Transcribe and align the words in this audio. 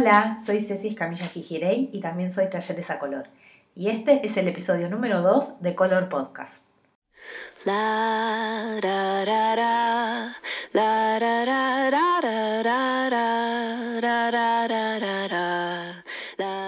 Hola, 0.00 0.36
soy 0.38 0.60
Ceci 0.60 0.94
Camilla 0.94 1.26
Gijirey 1.26 1.90
y 1.92 1.98
también 1.98 2.30
soy 2.30 2.48
Talleres 2.48 2.88
a 2.88 3.00
Color. 3.00 3.26
Y 3.74 3.88
este 3.88 4.24
es 4.24 4.36
el 4.36 4.46
episodio 4.46 4.88
número 4.88 5.22
2 5.22 5.60
de 5.60 5.74
Color 5.74 6.08
Podcast. 6.08 6.66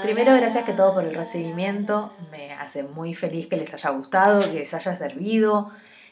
Primero, 0.02 0.34
gracias 0.34 0.64
que 0.64 0.72
todo 0.72 0.92
por 0.92 1.04
el 1.04 1.14
recibimiento. 1.14 2.12
Me 2.32 2.52
hace 2.54 2.82
muy 2.82 3.14
feliz 3.14 3.46
que 3.46 3.56
les 3.56 3.72
haya 3.72 3.90
gustado, 3.90 4.40
que 4.40 4.58
les 4.58 4.74
haya 4.74 4.96
servido, 4.96 5.70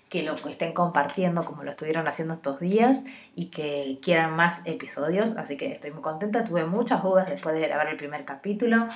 que 0.09 0.23
lo 0.23 0.35
estén 0.35 0.73
compartiendo 0.73 1.45
como 1.45 1.65
lo 1.65 1.71
estuvieron 1.71 2.09
haciendo 2.09 2.35
estos 2.35 2.61
días 2.61 3.05
y 3.35 3.51
que 3.51 3.99
quieran 4.01 4.35
más 4.35 4.61
episodios. 4.65 5.37
Así 5.37 5.57
que 5.57 5.73
estoy 5.73 5.91
muy 5.91 6.03
contenta. 6.03 6.45
Tuve 6.45 6.65
muchas 6.65 7.03
dudas 7.03 7.29
después 7.29 7.55
de 7.55 7.61
grabar 7.61 7.89
el 7.89 7.97
primer 7.97 8.25
capítulo, 8.25 8.89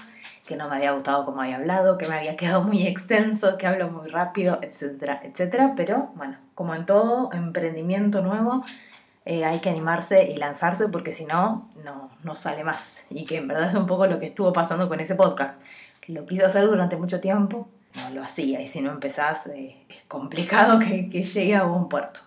que 0.47 0.57
no 0.57 0.69
me 0.69 0.77
había 0.77 0.93
gustado 0.93 1.25
como 1.25 1.43
había 1.43 1.57
hablado, 1.57 1.99
que 1.99 2.09
me 2.09 2.17
había 2.17 2.37
quedado 2.37 2.63
muy 2.63 2.87
extenso, 2.87 3.59
que 3.59 3.67
hablo 3.67 3.91
muy 3.91 4.09
rápido, 4.09 4.59
etcétera, 4.63 5.21
etcétera. 5.23 5.75
Pero 5.77 6.11
bueno, 6.15 6.39
como 6.55 6.75
en 6.75 6.87
todo 6.87 7.31
emprendimiento 7.33 8.23
nuevo, 8.23 8.65
eh, 9.25 9.45
hay 9.45 9.61
que 9.61 9.69
animarse 9.71 10.31
y 10.31 10.37
lanzarse 10.37 10.89
porque 10.89 11.13
si 11.13 11.27
no, 11.27 11.69
no, 11.85 12.11
no 12.23 12.37
sale 12.37 12.65
más. 12.65 13.05
Y 13.11 13.27
que 13.27 13.37
en 13.37 13.49
verdad 13.49 13.69
es 13.69 13.75
un 13.75 13.87
poco 13.87 14.07
lo 14.07 14.19
que 14.19 14.27
estuvo 14.27 14.53
pasando 14.53 14.89
con 14.89 15.01
ese 15.01 15.15
podcast. 15.15 15.61
Lo 16.09 16.27
quise 16.27 16.45
hacer 16.45 16.67
durante 16.67 16.97
mucho 16.97 17.21
tiempo, 17.21 17.69
no 17.97 18.11
lo 18.11 18.23
hacía 18.23 18.61
y 18.61 18.69
si 18.69 18.81
no 18.81 18.91
empezás 18.91 19.47
eh, 19.49 19.77
es 19.89 20.03
complicado 20.09 20.79
que, 20.79 21.09
que 21.09 21.23
llegue 21.23 21.57
a 21.57 21.67
un 21.67 21.89
puerto. 21.89 22.21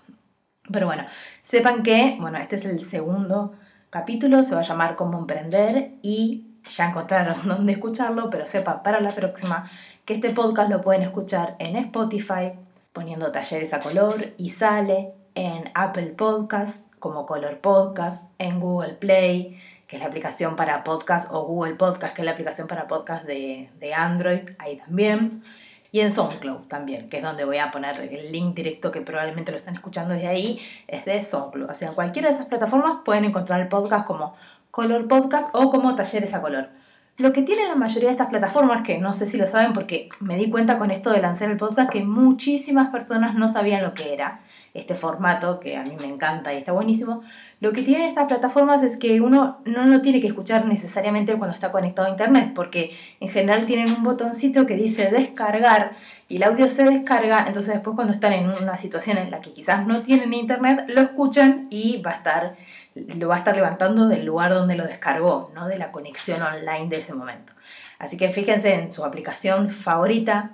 Pero 0.72 0.88
bueno, 0.88 1.06
sepan 1.42 1.84
que, 1.84 2.18
bueno, 2.20 2.38
este 2.38 2.56
es 2.56 2.66
el 2.66 2.82
segundo 2.82 3.54
capítulo, 3.90 4.44
se 4.44 4.56
va 4.56 4.62
a 4.62 4.66
llamar 4.66 4.96
Cómo 4.96 5.18
emprender 5.20 5.92
y 6.02 6.46
ya 6.76 6.90
encontraron 6.90 7.36
dónde 7.48 7.74
escucharlo, 7.74 8.30
pero 8.30 8.46
sepan 8.46 8.84
para 8.84 9.00
la 9.00 9.12
próxima 9.12 9.70
que 10.06 10.16
este 10.16 10.32
podcast 10.32 10.70
lo 10.70 10.82
pueden 10.82 11.04
escuchar 11.04 11.56
en 11.60 11.76
Spotify 11.76 12.54
poniendo 12.94 13.32
talleres 13.32 13.74
a 13.74 13.80
color 13.80 14.34
y 14.38 14.50
sale 14.50 15.14
en 15.36 15.70
Apple 15.74 16.14
Podcast 16.18 16.94
como 17.00 17.26
Color 17.26 17.60
Podcast, 17.60 18.34
en 18.40 18.60
Google 18.60 18.94
Play, 18.94 19.60
que 19.88 19.98
es 19.98 20.02
la 20.02 20.08
aplicación 20.08 20.56
para 20.56 20.84
podcast, 20.84 21.32
o 21.32 21.46
Google 21.46 21.76
Podcast, 21.76 22.16
que 22.16 22.22
es 22.22 22.26
la 22.26 22.32
aplicación 22.32 22.68
para 22.68 22.88
podcast 22.88 23.26
de, 23.26 23.70
de 23.80 23.94
Android, 23.94 24.50
ahí 24.60 24.78
también. 24.78 25.44
Y 25.92 26.02
en 26.02 26.12
SoundCloud 26.12 26.68
también, 26.68 27.08
que 27.08 27.18
es 27.18 27.24
donde 27.24 27.46
voy 27.46 27.58
a 27.58 27.72
poner 27.72 27.98
el 28.02 28.32
link 28.32 28.54
directo 28.56 28.92
que 28.92 29.02
probablemente 29.02 29.52
lo 29.52 29.58
están 29.58 29.76
escuchando 29.76 30.14
desde 30.14 30.28
ahí, 30.28 30.60
es 30.88 31.06
de 31.06 31.22
SoundCloud. 31.22 31.70
O 31.70 31.74
sea, 31.74 31.90
en 31.90 31.94
cualquiera 31.96 32.28
de 32.28 32.36
esas 32.36 32.48
plataformas 32.48 32.98
pueden 33.06 33.24
encontrar 33.24 33.62
el 33.62 33.70
podcast 33.70 34.06
como 34.06 34.36
Color 34.72 35.08
Podcast 35.08 35.56
o 35.56 35.70
como 35.70 35.96
Talleres 35.96 36.34
a 36.34 36.42
Color. 36.42 36.70
Lo 37.18 37.32
que 37.32 37.44
tienen 37.44 37.70
la 37.70 37.76
mayoría 37.76 38.10
de 38.10 38.14
estas 38.14 38.28
plataformas, 38.28 38.84
que 38.86 38.98
no 38.98 39.14
sé 39.14 39.26
si 39.26 39.38
lo 39.38 39.48
saben 39.48 39.72
porque 39.72 40.10
me 40.20 40.36
di 40.36 40.50
cuenta 40.50 40.78
con 40.78 40.92
esto 40.92 41.12
de 41.12 41.22
lanzar 41.22 41.50
el 41.50 41.56
podcast 41.56 41.90
que 41.90 42.04
muchísimas 42.04 42.90
personas 42.90 43.36
no 43.36 43.48
sabían 43.48 43.82
lo 43.82 43.94
que 43.94 44.14
era 44.14 44.42
este 44.76 44.94
formato 44.94 45.60
que 45.60 45.78
a 45.78 45.84
mí 45.84 45.96
me 46.00 46.06
encanta 46.06 46.54
y 46.54 46.58
está 46.58 46.74
buenísimo. 46.74 47.24
Lo 47.62 47.72
que 47.72 47.82
tienen 47.82 48.10
estas 48.10 48.26
plataformas 48.28 48.84
es 48.84 48.98
que 48.98 49.22
uno 49.22 49.62
no 49.64 49.86
lo 49.86 50.02
tiene 50.02 50.20
que 50.20 50.28
escuchar 50.28 50.66
necesariamente 50.66 51.36
cuando 51.38 51.56
está 51.56 51.72
conectado 51.72 52.08
a 52.08 52.12
internet, 52.12 52.52
porque 52.54 52.96
en 53.22 53.30
general 53.30 53.66
tienen 53.66 53.90
un 53.92 54.04
botoncito 54.04 54.66
que 54.66 54.76
dice 54.76 55.10
descargar 55.10 55.96
y 56.28 56.36
el 56.38 56.44
audio 56.44 56.68
se 56.68 56.84
descarga, 56.84 57.46
entonces 57.48 57.74
después 57.74 57.96
cuando 57.96 58.12
están 58.12 58.34
en 58.34 58.50
una 58.50 58.78
situación 58.78 59.18
en 59.18 59.32
la 59.32 59.40
que 59.40 59.54
quizás 59.54 59.88
no 59.88 60.02
tienen 60.02 60.34
internet, 60.34 60.86
lo 60.90 61.02
escuchan 61.02 61.68
y 61.70 62.02
va 62.02 62.12
a 62.12 62.16
estar, 62.16 62.56
lo 62.96 63.30
va 63.30 63.36
a 63.36 63.38
estar 63.38 63.56
levantando 63.56 64.10
del 64.10 64.26
lugar 64.26 64.54
donde 64.54 64.76
lo 64.76 64.86
descargó, 64.86 65.52
¿no? 65.56 65.68
de 65.68 65.78
la 65.78 65.92
conexión 65.92 66.42
online 66.42 66.90
de 66.90 66.98
ese 66.98 67.14
momento. 67.14 67.54
Así 67.98 68.18
que 68.18 68.28
fíjense 68.30 68.74
en 68.74 68.92
su 68.92 69.06
aplicación 69.06 69.70
favorita 69.70 70.52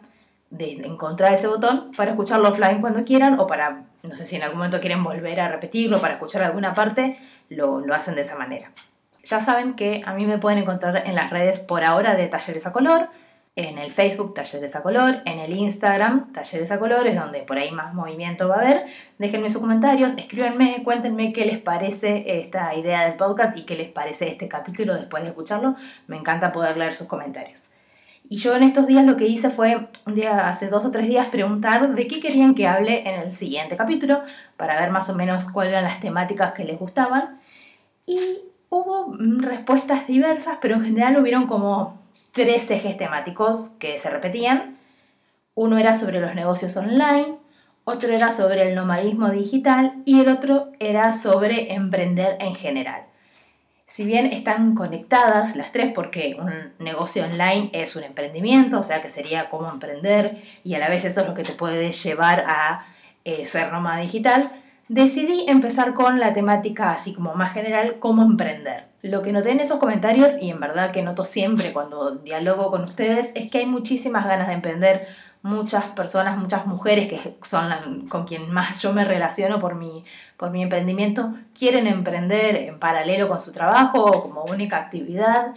de 0.51 0.73
encontrar 0.85 1.33
ese 1.33 1.47
botón 1.47 1.91
para 1.97 2.11
escucharlo 2.11 2.49
offline 2.49 2.81
cuando 2.81 3.03
quieran 3.03 3.39
o 3.39 3.47
para 3.47 3.85
no 4.03 4.15
sé 4.15 4.25
si 4.25 4.35
en 4.35 4.43
algún 4.43 4.57
momento 4.57 4.79
quieren 4.79 5.03
volver 5.03 5.39
a 5.39 5.49
repetirlo 5.49 6.01
para 6.01 6.15
escuchar 6.15 6.43
alguna 6.43 6.73
parte, 6.73 7.17
lo, 7.49 7.79
lo 7.79 7.93
hacen 7.93 8.15
de 8.15 8.21
esa 8.21 8.35
manera. 8.35 8.71
Ya 9.23 9.39
saben 9.39 9.75
que 9.75 10.01
a 10.05 10.13
mí 10.13 10.25
me 10.25 10.39
pueden 10.39 10.59
encontrar 10.59 11.03
en 11.05 11.15
las 11.15 11.29
redes 11.29 11.59
por 11.59 11.83
ahora 11.83 12.15
de 12.15 12.27
Talleres 12.27 12.65
a 12.65 12.71
Color, 12.71 13.09
en 13.55 13.77
el 13.77 13.91
Facebook 13.91 14.33
Talleres 14.33 14.75
a 14.75 14.81
Color, 14.81 15.21
en 15.25 15.37
el 15.37 15.53
Instagram 15.53 16.31
Talleres 16.31 16.71
a 16.71 16.79
Color, 16.79 17.05
es 17.05 17.15
donde 17.15 17.43
por 17.43 17.57
ahí 17.57 17.69
más 17.71 17.93
movimiento 17.93 18.47
va 18.47 18.55
a 18.55 18.59
haber. 18.61 18.85
Déjenme 19.19 19.49
sus 19.49 19.61
comentarios, 19.61 20.13
escríbanme, 20.17 20.81
cuéntenme 20.83 21.33
qué 21.33 21.45
les 21.45 21.59
parece 21.59 22.39
esta 22.39 22.73
idea 22.73 23.03
del 23.03 23.15
podcast 23.15 23.55
y 23.57 23.65
qué 23.65 23.75
les 23.75 23.89
parece 23.89 24.29
este 24.29 24.47
capítulo 24.47 24.95
después 24.95 25.21
de 25.21 25.29
escucharlo. 25.29 25.75
Me 26.07 26.17
encanta 26.17 26.51
poder 26.51 26.77
leer 26.77 26.95
sus 26.95 27.07
comentarios. 27.07 27.70
Y 28.31 28.37
yo 28.37 28.55
en 28.55 28.63
estos 28.63 28.87
días 28.87 29.03
lo 29.03 29.17
que 29.17 29.27
hice 29.27 29.49
fue, 29.49 29.89
un 30.05 30.13
día, 30.13 30.47
hace 30.47 30.69
dos 30.69 30.85
o 30.85 30.89
tres 30.89 31.05
días, 31.05 31.27
preguntar 31.27 31.93
de 31.93 32.07
qué 32.07 32.21
querían 32.21 32.55
que 32.55 32.65
hable 32.65 33.01
en 33.01 33.21
el 33.21 33.33
siguiente 33.33 33.75
capítulo, 33.75 34.21
para 34.55 34.79
ver 34.79 34.89
más 34.89 35.09
o 35.09 35.15
menos 35.15 35.51
cuáles 35.51 35.73
eran 35.73 35.83
las 35.83 35.99
temáticas 35.99 36.53
que 36.53 36.63
les 36.63 36.79
gustaban. 36.79 37.41
Y 38.05 38.39
hubo 38.69 39.13
respuestas 39.17 40.07
diversas, 40.07 40.59
pero 40.61 40.75
en 40.75 40.85
general 40.85 41.17
hubieron 41.17 41.45
como 41.45 41.99
tres 42.31 42.71
ejes 42.71 42.95
temáticos 42.95 43.71
que 43.79 43.99
se 43.99 44.09
repetían. 44.09 44.77
Uno 45.53 45.77
era 45.77 45.93
sobre 45.93 46.21
los 46.21 46.33
negocios 46.33 46.77
online, 46.77 47.35
otro 47.83 48.13
era 48.13 48.31
sobre 48.31 48.69
el 48.69 48.75
nomadismo 48.75 49.29
digital 49.29 50.03
y 50.05 50.21
el 50.21 50.29
otro 50.29 50.71
era 50.79 51.11
sobre 51.11 51.73
emprender 51.73 52.37
en 52.39 52.55
general 52.55 53.10
si 53.91 54.05
bien 54.05 54.27
están 54.27 54.73
conectadas 54.73 55.57
las 55.57 55.73
tres 55.73 55.91
porque 55.93 56.37
un 56.39 56.71
negocio 56.79 57.25
online 57.25 57.69
es 57.73 57.97
un 57.97 58.03
emprendimiento, 58.03 58.79
o 58.79 58.83
sea 58.83 59.01
que 59.01 59.09
sería 59.09 59.49
cómo 59.49 59.69
emprender 59.69 60.41
y 60.63 60.75
a 60.75 60.79
la 60.79 60.89
vez 60.89 61.03
eso 61.03 61.21
es 61.21 61.27
lo 61.27 61.33
que 61.33 61.43
te 61.43 61.51
puede 61.51 61.91
llevar 61.91 62.45
a 62.47 62.85
eh, 63.25 63.45
ser 63.45 63.71
nómada 63.73 63.99
digital, 63.99 64.49
decidí 64.87 65.45
empezar 65.47 65.93
con 65.93 66.21
la 66.21 66.33
temática 66.33 66.91
así 66.91 67.13
como 67.13 67.35
más 67.35 67.51
general, 67.53 67.97
cómo 67.99 68.23
emprender. 68.23 68.85
Lo 69.01 69.21
que 69.23 69.33
noté 69.33 69.51
en 69.51 69.59
esos 69.59 69.79
comentarios, 69.79 70.37
y 70.39 70.51
en 70.51 70.59
verdad 70.59 70.91
que 70.91 71.01
noto 71.01 71.25
siempre 71.25 71.73
cuando 71.73 72.11
dialogo 72.11 72.71
con 72.71 72.83
ustedes, 72.85 73.31
es 73.35 73.51
que 73.51 73.57
hay 73.57 73.65
muchísimas 73.65 74.25
ganas 74.25 74.47
de 74.47 74.53
emprender, 74.53 75.07
muchas 75.43 75.85
personas, 75.85 76.37
muchas 76.37 76.65
mujeres 76.67 77.07
que 77.07 77.35
son 77.41 78.07
con 78.07 78.25
quien 78.25 78.51
más 78.51 78.81
yo 78.81 78.93
me 78.93 79.05
relaciono 79.05 79.59
por 79.59 79.75
mi, 79.75 80.03
por 80.37 80.51
mi 80.51 80.61
emprendimiento, 80.61 81.33
quieren 81.57 81.87
emprender 81.87 82.55
en 82.55 82.79
paralelo 82.79 83.27
con 83.27 83.39
su 83.39 83.51
trabajo 83.51 84.03
o 84.03 84.23
como 84.23 84.43
única 84.45 84.77
actividad, 84.77 85.53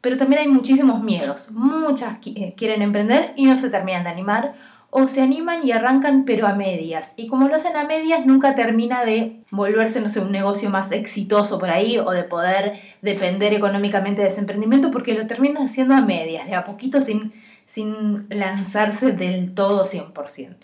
pero 0.00 0.16
también 0.16 0.42
hay 0.42 0.48
muchísimos 0.48 1.02
miedos. 1.02 1.50
Muchas 1.50 2.18
eh, 2.26 2.54
quieren 2.56 2.82
emprender 2.82 3.32
y 3.36 3.46
no 3.46 3.56
se 3.56 3.70
terminan 3.70 4.04
de 4.04 4.10
animar 4.10 4.54
o 4.90 5.08
se 5.08 5.20
animan 5.20 5.66
y 5.66 5.72
arrancan 5.72 6.24
pero 6.24 6.46
a 6.46 6.54
medias. 6.54 7.12
Y 7.16 7.26
como 7.26 7.48
lo 7.48 7.56
hacen 7.56 7.76
a 7.76 7.84
medias, 7.84 8.24
nunca 8.24 8.54
termina 8.54 9.04
de 9.04 9.40
volverse, 9.50 10.00
no 10.00 10.08
sé, 10.08 10.20
un 10.20 10.32
negocio 10.32 10.70
más 10.70 10.92
exitoso 10.92 11.58
por 11.58 11.68
ahí 11.68 11.98
o 11.98 12.10
de 12.12 12.22
poder 12.22 12.80
depender 13.02 13.52
económicamente 13.52 14.22
de 14.22 14.28
ese 14.28 14.40
emprendimiento 14.40 14.90
porque 14.90 15.12
lo 15.12 15.26
terminan 15.26 15.64
haciendo 15.64 15.94
a 15.94 16.00
medias, 16.00 16.46
de 16.46 16.54
a 16.54 16.64
poquito 16.64 17.00
sin 17.00 17.32
sin 17.66 18.26
lanzarse 18.30 19.12
del 19.12 19.54
todo 19.54 19.84
100%. 19.84 20.56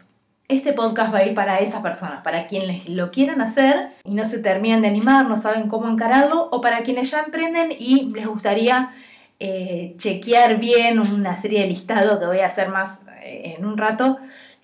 Este 0.49 0.73
podcast 0.73 1.15
va 1.15 1.19
a 1.19 1.25
ir 1.25 1.35
para 1.35 1.61
esas 1.61 1.83
personas, 1.83 2.23
para 2.23 2.47
quienes 2.47 2.89
lo 2.89 3.11
quieran 3.11 3.41
hacer 3.41 3.91
y 4.05 4.15
no 4.15 4.25
se 4.25 4.39
terminan 4.39 4.83
de 4.83 4.89
animar, 4.89 5.27
no 5.27 5.37
saben 5.37 5.69
cómo 5.69 5.89
encararlo, 5.89 6.49
o 6.51 6.61
para 6.61 6.83
quienes 6.83 7.11
ya 7.11 7.21
emprenden 7.21 7.73
y 7.77 8.13
les 8.15 8.27
gustaría 8.27 8.93
eh, 9.41 9.95
chequear 9.97 10.59
bien 10.59 11.01
una 11.01 11.37
serie 11.37 11.63
de 11.63 11.67
listados 11.67 12.19
que 12.19 12.27
voy 12.27 12.41
a 12.41 12.47
hacer 12.47 12.69
más 12.69 13.03
eh, 13.25 13.57
en 13.57 13.65
un 13.65 13.79
rato, 13.79 14.19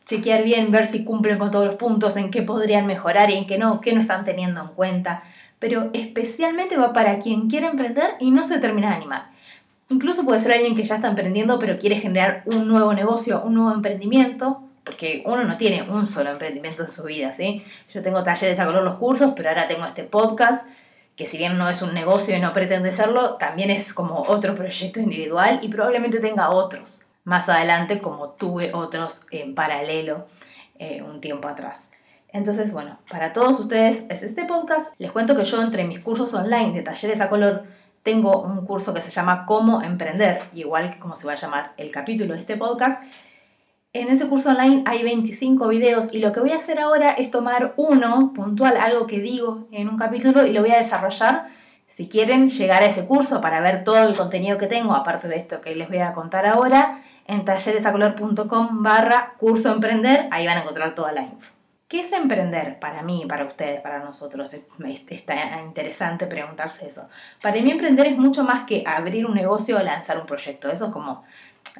chequear 0.05 0.44
bien, 0.44 0.70
ver 0.70 0.87
si 0.87 1.05
cumplen 1.05 1.38
con 1.38 1.50
todos 1.50 1.66
los 1.66 1.76
puntos, 1.76 2.16
en 2.16 2.31
qué 2.31 2.43
podrían 2.43 2.87
mejorar 2.87 3.31
y 3.31 3.34
en 3.34 3.47
qué 3.47 3.59
no, 3.59 3.81
qué 3.81 3.93
no 3.93 4.00
están 4.00 4.25
teniendo 4.25 4.60
en 4.60 4.69
cuenta. 4.69 5.22
Pero 5.59 5.91
especialmente 5.94 6.76
va 6.76 6.93
para 6.93 7.19
quien 7.19 7.49
quiere 7.49 7.66
emprender 7.66 8.15
y 8.20 8.31
no 8.31 8.44
se 8.44 8.59
termina 8.59 8.91
de 8.91 8.97
animar. 8.97 9.38
Incluso 9.90 10.25
puede 10.25 10.40
ser 10.40 10.52
alguien 10.52 10.76
que 10.76 10.85
ya 10.85 10.96
está 10.96 11.08
emprendiendo 11.08 11.58
pero 11.58 11.79
quiere 11.79 11.96
generar 11.96 12.43
un 12.46 12.69
nuevo 12.69 12.93
negocio, 12.93 13.43
un 13.43 13.55
nuevo 13.55 13.73
emprendimiento, 13.73 14.62
porque 14.85 15.23
uno 15.26 15.44
no 15.44 15.56
tiene 15.56 15.82
un 15.82 16.06
solo 16.06 16.31
emprendimiento 16.31 16.82
en 16.82 16.88
su 16.88 17.05
vida, 17.05 17.32
¿sí? 17.32 17.64
Yo 17.93 18.02
tengo 18.02 18.23
talleres 18.23 18.58
a 18.58 18.67
color 18.67 18.82
los 18.82 18.96
cursos, 18.96 19.32
pero 19.37 19.50
ahora 19.50 19.67
tengo 19.69 19.85
este 19.85 20.05
podcast, 20.05 20.69
que 21.17 21.26
si 21.26 21.37
bien 21.37 21.58
no 21.58 21.69
es 21.69 21.82
un 21.82 21.94
negocio 21.94 22.37
y 22.37 22.40
no 22.40 22.52
pretende 22.52 22.93
serlo, 22.93 23.35
también 23.35 23.70
es 23.70 23.93
como 23.93 24.23
otro 24.23 24.55
proyecto 24.55 25.00
individual 25.00 25.61
y 25.62 25.69
probablemente 25.69 26.20
tenga 26.20 26.50
otros 26.50 27.05
más 27.25 27.49
adelante, 27.49 28.00
como 28.00 28.31
tuve 28.31 28.73
otros 28.73 29.26
en 29.31 29.55
paralelo 29.55 30.25
eh, 30.79 31.02
un 31.02 31.20
tiempo 31.20 31.49
atrás. 31.49 31.90
Entonces, 32.31 32.73
bueno, 32.73 32.99
para 33.11 33.32
todos 33.32 33.58
ustedes 33.61 34.05
es 34.08 34.23
este 34.23 34.44
podcast. 34.44 34.94
Les 34.99 35.11
cuento 35.12 35.37
que 35.37 35.44
yo 35.44 35.61
entre 35.61 35.85
mis 35.85 35.99
cursos 35.99 36.32
online 36.35 36.73
de 36.73 36.82
talleres 36.82 37.20
a 37.20 37.29
color 37.29 37.64
tengo 38.08 38.40
un 38.40 38.64
curso 38.64 38.94
que 38.94 39.02
se 39.02 39.10
llama 39.10 39.44
Cómo 39.44 39.82
Emprender, 39.82 40.40
igual 40.55 40.93
que 40.93 40.99
como 40.99 41.14
se 41.14 41.26
va 41.26 41.34
a 41.34 41.37
llamar 41.37 41.75
el 41.76 41.93
capítulo 41.93 42.32
de 42.32 42.40
este 42.40 42.56
podcast. 42.56 43.02
En 43.93 44.08
ese 44.08 44.26
curso 44.28 44.49
online 44.49 44.82
hay 44.87 45.02
25 45.02 45.69
videos 45.69 46.14
y 46.14 46.19
lo 46.19 46.32
que 46.32 46.40
voy 46.40 46.52
a 46.52 46.56
hacer 46.56 46.78
ahora 46.78 47.10
es 47.10 47.31
tomar 47.31 47.75
uno 47.76 48.32
puntual, 48.34 48.78
algo 48.78 49.06
que 49.06 49.20
digo 49.20 49.69
en 49.72 49.90
un 49.90 49.99
capítulo 49.99 50.46
y 50.46 50.55
lo 50.55 50.62
voy 50.62 50.70
a 50.70 50.78
desarrollar 50.78 51.49
Si 51.87 52.08
quieren 52.08 52.49
llegar 52.49 52.82
a 52.82 52.87
ese 52.87 53.05
curso 53.05 53.43
para 53.43 53.60
ver 53.60 53.84
todo 53.84 54.08
el 54.08 54.16
contenido 54.16 54.56
que 54.56 54.69
tengo, 54.69 54.94
aparte 54.94 55.28
de 55.28 55.37
esto 55.37 55.61
que 55.61 55.75
les 55.75 55.88
voy 55.88 55.99
a 55.99 56.14
contar 56.14 56.46
ahora, 56.46 57.02
en 57.26 57.44
talleresacolor.com 57.44 58.82
barra 58.82 59.34
curso 59.37 59.70
emprender, 59.70 60.28
ahí 60.31 60.46
van 60.46 60.56
a 60.56 60.61
encontrar 60.62 60.94
toda 60.94 61.12
la 61.12 61.25
info. 61.25 61.57
¿Qué 61.88 62.00
es 62.00 62.12
emprender 62.12 62.79
para 62.79 63.02
mí, 63.02 63.25
para 63.26 63.46
ustedes, 63.46 63.81
para 63.81 64.00
nosotros? 64.00 64.55
Está 65.08 65.62
interesante 65.62 66.26
preguntarse 66.26 66.87
eso. 66.87 67.08
Para 67.40 67.62
mí 67.62 67.70
emprender 67.70 68.06
es 68.08 68.19
mucho 68.19 68.44
más 68.44 68.67
que 68.67 68.85
abrir 68.87 69.25
un 69.25 69.35
negocio 69.35 69.79
o 69.79 69.82
lanzar 69.82 70.20
un 70.20 70.26
proyecto. 70.26 70.70
Eso 70.70 70.87
es 70.87 70.93
como 70.93 71.25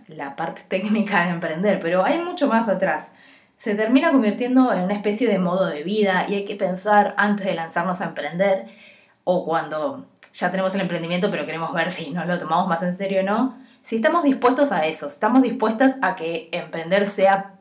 la 0.06 0.34
parte 0.34 0.62
técnica 0.66 1.25
de 1.25 1.31
emprender, 1.31 1.78
pero 1.81 2.05
hay 2.05 2.20
mucho 2.20 2.49
más 2.49 2.69
atrás. 2.69 3.12
Se 3.56 3.75
termina 3.75 4.10
convirtiendo 4.10 4.72
en 4.72 4.84
una 4.84 4.94
especie 4.94 5.28
de 5.28 5.38
modo 5.38 5.66
de 5.66 5.82
vida 5.82 6.25
y 6.26 6.37
hay 6.37 6.44
que 6.46 6.55
pensar 6.55 7.14
antes 7.19 7.44
de 7.44 7.55
lanzarnos 7.55 8.00
a 8.00 8.06
emprender 8.06 8.66
o 9.25 9.44
cuando 9.44 10.06
ya 10.32 10.50
tenemos 10.50 10.75
el 10.75 10.81
emprendimiento 10.82 11.31
pero 11.31 11.44
queremos 11.44 11.75
ver 11.75 11.90
si 11.90 12.12
nos 12.12 12.26
lo 12.26 12.38
tomamos 12.38 12.69
más 12.69 12.82
en 12.82 12.94
serio 12.94 13.20
o 13.20 13.25
no, 13.25 13.58
si 13.82 13.96
estamos 13.96 14.22
dispuestos 14.22 14.72
a 14.72 14.87
eso, 14.87 15.06
estamos 15.06 15.43
dispuestas 15.43 15.99
a 16.02 16.14
que 16.14 16.49
emprender 16.52 17.06
sea 17.06 17.55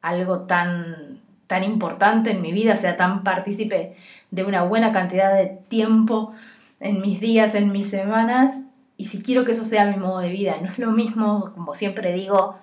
algo 0.00 0.40
tan, 0.40 1.20
tan 1.46 1.64
importante 1.64 2.30
en 2.30 2.42
mi 2.42 2.52
vida, 2.52 2.76
sea 2.76 2.96
tan 2.96 3.22
partícipe 3.22 3.96
de 4.30 4.44
una 4.44 4.62
buena 4.62 4.92
cantidad 4.92 5.34
de 5.34 5.46
tiempo 5.68 6.32
en 6.80 7.00
mis 7.00 7.20
días, 7.20 7.54
en 7.54 7.72
mis 7.72 7.90
semanas, 7.90 8.62
y 8.96 9.06
si 9.06 9.22
quiero 9.22 9.44
que 9.44 9.52
eso 9.52 9.64
sea 9.64 9.86
mi 9.86 9.96
modo 9.96 10.20
de 10.20 10.28
vida, 10.28 10.54
no 10.62 10.70
es 10.70 10.78
lo 10.78 10.92
mismo, 10.92 11.50
como 11.54 11.74
siempre 11.74 12.12
digo, 12.12 12.56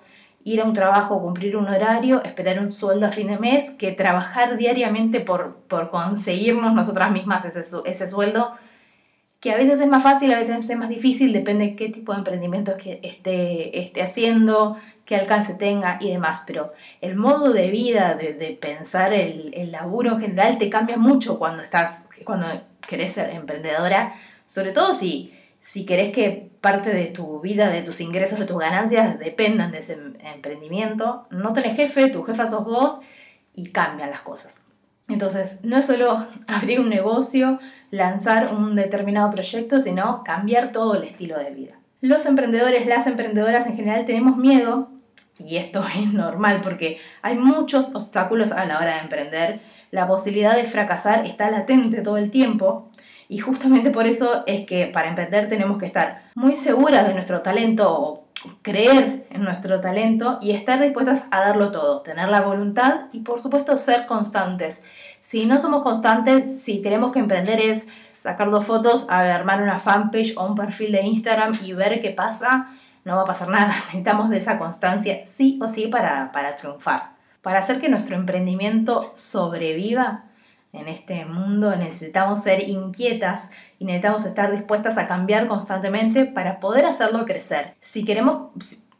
ir 0.44 0.60
a 0.60 0.64
un 0.64 0.72
trabajo, 0.72 1.20
cumplir 1.20 1.56
un 1.56 1.68
horario, 1.68 2.22
esperar 2.24 2.58
un 2.58 2.72
sueldo 2.72 3.06
a 3.06 3.12
fin 3.12 3.28
de 3.28 3.38
mes, 3.38 3.70
que 3.72 3.92
trabajar 3.92 4.56
diariamente 4.56 5.20
por, 5.20 5.56
por 5.68 5.90
conseguirnos 5.90 6.72
nosotras 6.72 7.12
mismas 7.12 7.44
ese, 7.44 7.60
ese 7.84 8.06
sueldo, 8.06 8.52
que 9.40 9.52
a 9.52 9.56
veces 9.56 9.80
es 9.80 9.88
más 9.88 10.02
fácil, 10.02 10.32
a 10.32 10.38
veces 10.38 10.70
es 10.70 10.76
más 10.76 10.88
difícil, 10.88 11.32
depende 11.32 11.66
de 11.66 11.76
qué 11.76 11.88
tipo 11.88 12.12
de 12.12 12.18
emprendimiento 12.18 12.76
que 12.76 13.00
esté, 13.02 13.80
esté 13.80 14.02
haciendo, 14.02 14.76
qué 15.04 15.16
alcance 15.16 15.54
tenga 15.54 15.98
y 16.00 16.10
demás, 16.10 16.44
pero 16.46 16.72
el 17.00 17.16
modo 17.16 17.52
de 17.52 17.70
vida, 17.70 18.14
de, 18.14 18.58
pensar 18.60 19.12
el, 19.12 19.52
el, 19.54 19.72
laburo 19.72 20.12
en 20.12 20.20
general, 20.20 20.58
te 20.58 20.70
cambia 20.70 20.96
mucho 20.96 21.38
cuando 21.38 21.62
estás, 21.62 22.08
cuando 22.24 22.46
querés 22.86 23.12
ser 23.12 23.30
emprendedora, 23.30 24.14
sobre 24.46 24.72
todo 24.72 24.92
si 24.92 25.32
si 25.62 25.86
querés 25.86 26.10
que 26.10 26.50
parte 26.60 26.92
de 26.92 27.06
tu 27.06 27.40
vida, 27.40 27.70
de 27.70 27.82
tus 27.82 28.00
ingresos, 28.00 28.40
de 28.40 28.46
tus 28.46 28.58
ganancias 28.58 29.18
dependan 29.20 29.70
de 29.70 29.78
ese 29.78 29.96
emprendimiento, 30.34 31.28
no 31.30 31.52
tenés 31.52 31.76
jefe, 31.76 32.08
tu 32.08 32.24
jefa 32.24 32.46
sos 32.46 32.64
vos 32.64 32.98
y 33.54 33.68
cambian 33.68 34.10
las 34.10 34.22
cosas. 34.22 34.64
Entonces, 35.08 35.60
no 35.62 35.78
es 35.78 35.86
solo 35.86 36.26
abrir 36.48 36.80
un 36.80 36.88
negocio, 36.88 37.60
lanzar 37.92 38.52
un 38.52 38.74
determinado 38.74 39.30
proyecto, 39.30 39.78
sino 39.78 40.24
cambiar 40.24 40.72
todo 40.72 40.96
el 40.96 41.04
estilo 41.04 41.38
de 41.38 41.50
vida. 41.50 41.78
Los 42.00 42.26
emprendedores, 42.26 42.86
las 42.86 43.06
emprendedoras 43.06 43.68
en 43.68 43.76
general 43.76 44.04
tenemos 44.04 44.36
miedo, 44.36 44.90
y 45.46 45.56
esto 45.56 45.84
es 45.96 46.12
normal 46.12 46.60
porque 46.62 47.00
hay 47.22 47.36
muchos 47.36 47.94
obstáculos 47.94 48.52
a 48.52 48.64
la 48.64 48.78
hora 48.78 48.94
de 48.94 49.00
emprender. 49.00 49.60
La 49.90 50.06
posibilidad 50.06 50.56
de 50.56 50.64
fracasar 50.64 51.26
está 51.26 51.50
latente 51.50 52.00
todo 52.00 52.16
el 52.16 52.30
tiempo 52.30 52.88
y 53.28 53.38
justamente 53.38 53.90
por 53.90 54.06
eso 54.06 54.44
es 54.46 54.66
que 54.66 54.86
para 54.86 55.08
emprender 55.08 55.48
tenemos 55.48 55.78
que 55.78 55.86
estar 55.86 56.22
muy 56.34 56.56
seguras 56.56 57.06
de 57.06 57.14
nuestro 57.14 57.42
talento 57.42 57.92
o 57.92 58.22
creer 58.62 59.26
en 59.30 59.44
nuestro 59.44 59.80
talento 59.80 60.38
y 60.40 60.50
estar 60.50 60.80
dispuestas 60.80 61.26
a 61.30 61.40
darlo 61.40 61.70
todo, 61.70 62.02
tener 62.02 62.28
la 62.28 62.40
voluntad 62.40 63.06
y 63.12 63.20
por 63.20 63.40
supuesto 63.40 63.76
ser 63.76 64.06
constantes. 64.06 64.82
Si 65.20 65.46
no 65.46 65.58
somos 65.58 65.82
constantes, 65.82 66.62
si 66.62 66.82
queremos 66.82 67.12
que 67.12 67.20
emprender 67.20 67.60
es 67.60 67.86
sacar 68.16 68.50
dos 68.50 68.66
fotos, 68.66 69.06
armar 69.08 69.62
una 69.62 69.78
fanpage 69.78 70.34
o 70.36 70.46
un 70.46 70.54
perfil 70.54 70.92
de 70.92 71.02
Instagram 71.02 71.52
y 71.62 71.72
ver 71.72 72.00
qué 72.00 72.10
pasa, 72.10 72.66
no 73.04 73.16
va 73.16 73.22
a 73.22 73.26
pasar 73.26 73.48
nada. 73.48 73.68
Necesitamos 73.86 74.30
de 74.30 74.38
esa 74.38 74.58
constancia 74.58 75.26
sí 75.26 75.58
o 75.62 75.68
sí 75.68 75.86
para, 75.86 76.32
para 76.32 76.56
triunfar. 76.56 77.12
Para 77.42 77.58
hacer 77.58 77.80
que 77.80 77.88
nuestro 77.88 78.14
emprendimiento 78.14 79.12
sobreviva, 79.16 80.24
en 80.72 80.88
este 80.88 81.26
mundo 81.26 81.76
necesitamos 81.76 82.42
ser 82.42 82.66
inquietas 82.68 83.50
y 83.78 83.84
necesitamos 83.84 84.24
estar 84.24 84.52
dispuestas 84.52 84.96
a 84.96 85.06
cambiar 85.06 85.46
constantemente 85.46 86.24
para 86.24 86.60
poder 86.60 86.86
hacerlo 86.86 87.26
crecer. 87.26 87.74
Si 87.80 88.04
queremos, 88.04 88.50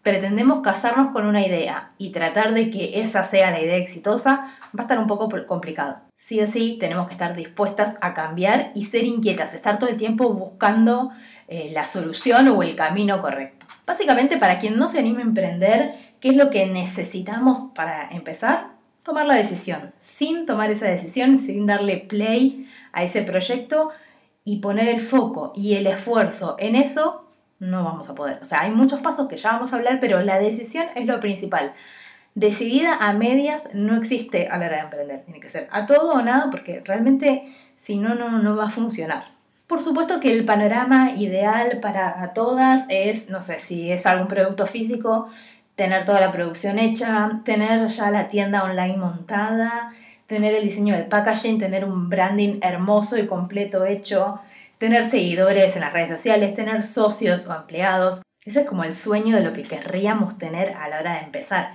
pretendemos 0.02 0.60
casarnos 0.60 1.12
con 1.12 1.24
una 1.24 1.46
idea 1.46 1.92
y 1.96 2.10
tratar 2.10 2.52
de 2.52 2.70
que 2.70 3.00
esa 3.00 3.24
sea 3.24 3.50
la 3.52 3.60
idea 3.60 3.76
exitosa, 3.76 4.54
va 4.76 4.80
a 4.80 4.82
estar 4.82 4.98
un 4.98 5.06
poco 5.06 5.30
complicado. 5.46 6.00
Sí 6.16 6.40
o 6.40 6.46
sí, 6.46 6.76
tenemos 6.78 7.06
que 7.06 7.14
estar 7.14 7.34
dispuestas 7.34 7.96
a 8.02 8.12
cambiar 8.12 8.72
y 8.74 8.84
ser 8.84 9.04
inquietas, 9.04 9.54
estar 9.54 9.78
todo 9.78 9.88
el 9.88 9.96
tiempo 9.96 10.30
buscando 10.34 11.10
eh, 11.48 11.70
la 11.72 11.86
solución 11.86 12.48
o 12.48 12.62
el 12.62 12.76
camino 12.76 13.20
correcto. 13.22 13.66
Básicamente, 13.92 14.38
para 14.38 14.58
quien 14.58 14.78
no 14.78 14.88
se 14.88 15.00
anime 15.00 15.20
a 15.20 15.26
emprender, 15.26 15.94
¿qué 16.18 16.30
es 16.30 16.36
lo 16.36 16.48
que 16.48 16.64
necesitamos 16.64 17.68
para 17.74 18.08
empezar? 18.08 18.72
tomar 19.02 19.26
la 19.26 19.34
decisión. 19.34 19.92
Sin 19.98 20.46
tomar 20.46 20.70
esa 20.70 20.86
decisión, 20.86 21.38
sin 21.38 21.66
darle 21.66 21.98
play 21.98 22.70
a 22.92 23.02
ese 23.02 23.20
proyecto 23.20 23.90
y 24.44 24.60
poner 24.60 24.88
el 24.88 25.02
foco 25.02 25.52
y 25.54 25.74
el 25.74 25.86
esfuerzo 25.86 26.56
en 26.58 26.74
eso, 26.74 27.28
no 27.58 27.84
vamos 27.84 28.08
a 28.08 28.14
poder. 28.14 28.38
O 28.40 28.44
sea, 28.44 28.62
hay 28.62 28.70
muchos 28.70 29.00
pasos 29.00 29.28
que 29.28 29.36
ya 29.36 29.52
vamos 29.52 29.74
a 29.74 29.76
hablar, 29.76 29.98
pero 30.00 30.22
la 30.22 30.38
decisión 30.38 30.86
es 30.94 31.04
lo 31.04 31.20
principal. 31.20 31.74
Decidida 32.34 32.94
a 32.94 33.12
medias 33.12 33.68
no 33.74 33.94
existe 33.94 34.48
a 34.48 34.56
la 34.56 34.66
hora 34.66 34.76
de 34.76 34.82
emprender. 34.84 35.24
Tiene 35.24 35.40
que 35.40 35.50
ser 35.50 35.68
a 35.70 35.84
todo 35.84 36.12
o 36.12 36.22
nada 36.22 36.48
porque 36.50 36.80
realmente 36.82 37.44
si 37.76 37.98
no, 37.98 38.14
no, 38.14 38.38
no 38.38 38.56
va 38.56 38.68
a 38.68 38.70
funcionar. 38.70 39.31
Por 39.66 39.82
supuesto 39.82 40.20
que 40.20 40.32
el 40.32 40.44
panorama 40.44 41.12
ideal 41.16 41.78
para 41.80 42.32
todas 42.34 42.86
es, 42.90 43.30
no 43.30 43.40
sé, 43.40 43.58
si 43.58 43.90
es 43.90 44.04
algún 44.06 44.28
producto 44.28 44.66
físico, 44.66 45.28
tener 45.76 46.04
toda 46.04 46.20
la 46.20 46.32
producción 46.32 46.78
hecha, 46.78 47.40
tener 47.44 47.88
ya 47.88 48.10
la 48.10 48.28
tienda 48.28 48.64
online 48.64 48.96
montada, 48.96 49.92
tener 50.26 50.54
el 50.54 50.64
diseño 50.64 50.94
del 50.94 51.06
packaging, 51.06 51.58
tener 51.58 51.84
un 51.84 52.08
branding 52.08 52.58
hermoso 52.62 53.18
y 53.18 53.26
completo 53.26 53.84
hecho, 53.84 54.40
tener 54.78 55.04
seguidores 55.04 55.76
en 55.76 55.82
las 55.82 55.92
redes 55.92 56.10
sociales, 56.10 56.54
tener 56.54 56.82
socios 56.82 57.46
o 57.46 57.54
empleados. 57.54 58.22
Ese 58.44 58.60
es 58.60 58.66
como 58.66 58.84
el 58.84 58.94
sueño 58.94 59.36
de 59.36 59.42
lo 59.42 59.52
que 59.52 59.62
querríamos 59.62 60.38
tener 60.38 60.74
a 60.76 60.88
la 60.88 60.98
hora 61.00 61.14
de 61.14 61.20
empezar. 61.20 61.74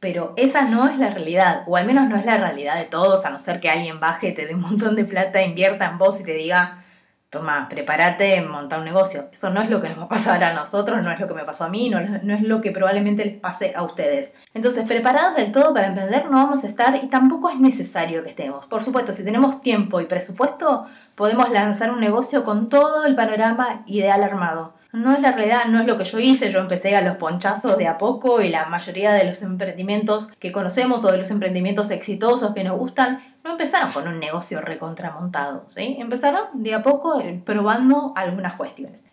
Pero 0.00 0.32
esa 0.36 0.62
no 0.62 0.88
es 0.88 0.96
la 0.96 1.10
realidad, 1.10 1.62
o 1.66 1.76
al 1.76 1.86
menos 1.86 2.08
no 2.08 2.16
es 2.16 2.24
la 2.24 2.36
realidad 2.36 2.76
de 2.76 2.84
todos, 2.84 3.26
a 3.26 3.30
no 3.30 3.40
ser 3.40 3.60
que 3.60 3.68
alguien 3.68 3.98
baje, 3.98 4.32
te 4.32 4.46
dé 4.46 4.54
un 4.54 4.60
montón 4.60 4.94
de 4.94 5.04
plata, 5.04 5.42
invierta 5.42 5.86
en 5.86 5.98
vos 5.98 6.20
y 6.20 6.24
te 6.24 6.34
diga, 6.34 6.84
toma, 7.30 7.68
prepárate, 7.68 8.40
monta 8.42 8.78
un 8.78 8.84
negocio. 8.84 9.28
Eso 9.32 9.50
no 9.50 9.60
es 9.60 9.68
lo 9.68 9.82
que 9.82 9.88
nos 9.88 9.98
va 9.98 10.04
a 10.04 10.08
pasar 10.08 10.42
a 10.44 10.54
nosotros, 10.54 11.02
no 11.02 11.10
es 11.10 11.20
lo 11.20 11.28
que 11.28 11.34
me 11.34 11.44
pasó 11.44 11.64
a 11.64 11.68
mí, 11.68 11.90
no, 11.90 12.00
no 12.00 12.34
es 12.34 12.42
lo 12.42 12.60
que 12.60 12.70
probablemente 12.70 13.24
les 13.24 13.38
pase 13.38 13.74
a 13.76 13.82
ustedes. 13.82 14.34
Entonces, 14.54 14.86
preparados 14.86 15.36
del 15.36 15.52
todo 15.52 15.74
para 15.74 15.88
emprender 15.88 16.24
no 16.30 16.38
vamos 16.38 16.64
a 16.64 16.68
estar 16.68 16.96
y 17.02 17.08
tampoco 17.08 17.50
es 17.50 17.60
necesario 17.60 18.22
que 18.22 18.30
estemos. 18.30 18.66
Por 18.66 18.82
supuesto, 18.82 19.12
si 19.12 19.24
tenemos 19.24 19.60
tiempo 19.60 20.00
y 20.00 20.06
presupuesto, 20.06 20.86
podemos 21.14 21.50
lanzar 21.50 21.90
un 21.90 22.00
negocio 22.00 22.44
con 22.44 22.68
todo 22.68 23.04
el 23.04 23.14
panorama 23.14 23.82
ideal 23.86 24.22
armado. 24.22 24.78
No 24.90 25.12
es 25.12 25.20
la 25.20 25.32
realidad, 25.32 25.66
no 25.66 25.80
es 25.80 25.86
lo 25.86 25.98
que 25.98 26.04
yo 26.04 26.18
hice, 26.18 26.50
yo 26.50 26.60
empecé 26.60 26.96
a 26.96 27.02
los 27.02 27.16
ponchazos 27.16 27.76
de 27.76 27.86
a 27.86 27.98
poco 27.98 28.40
y 28.40 28.48
la 28.48 28.66
mayoría 28.66 29.12
de 29.12 29.24
los 29.24 29.42
emprendimientos 29.42 30.28
que 30.38 30.50
conocemos 30.50 31.04
o 31.04 31.12
de 31.12 31.18
los 31.18 31.30
emprendimientos 31.30 31.90
exitosos 31.90 32.54
que 32.54 32.64
nos 32.64 32.78
gustan 32.78 33.20
no 33.44 33.52
empezaron 33.52 33.92
con 33.92 34.08
un 34.08 34.18
negocio 34.18 34.60
recontramontado, 34.60 35.64
¿sí? 35.68 35.96
Empezaron 35.98 36.62
de 36.62 36.74
a 36.74 36.82
poco 36.82 37.20
eh, 37.20 37.40
probando 37.44 38.12
algunas 38.16 38.54
cuestiones. 38.54 39.04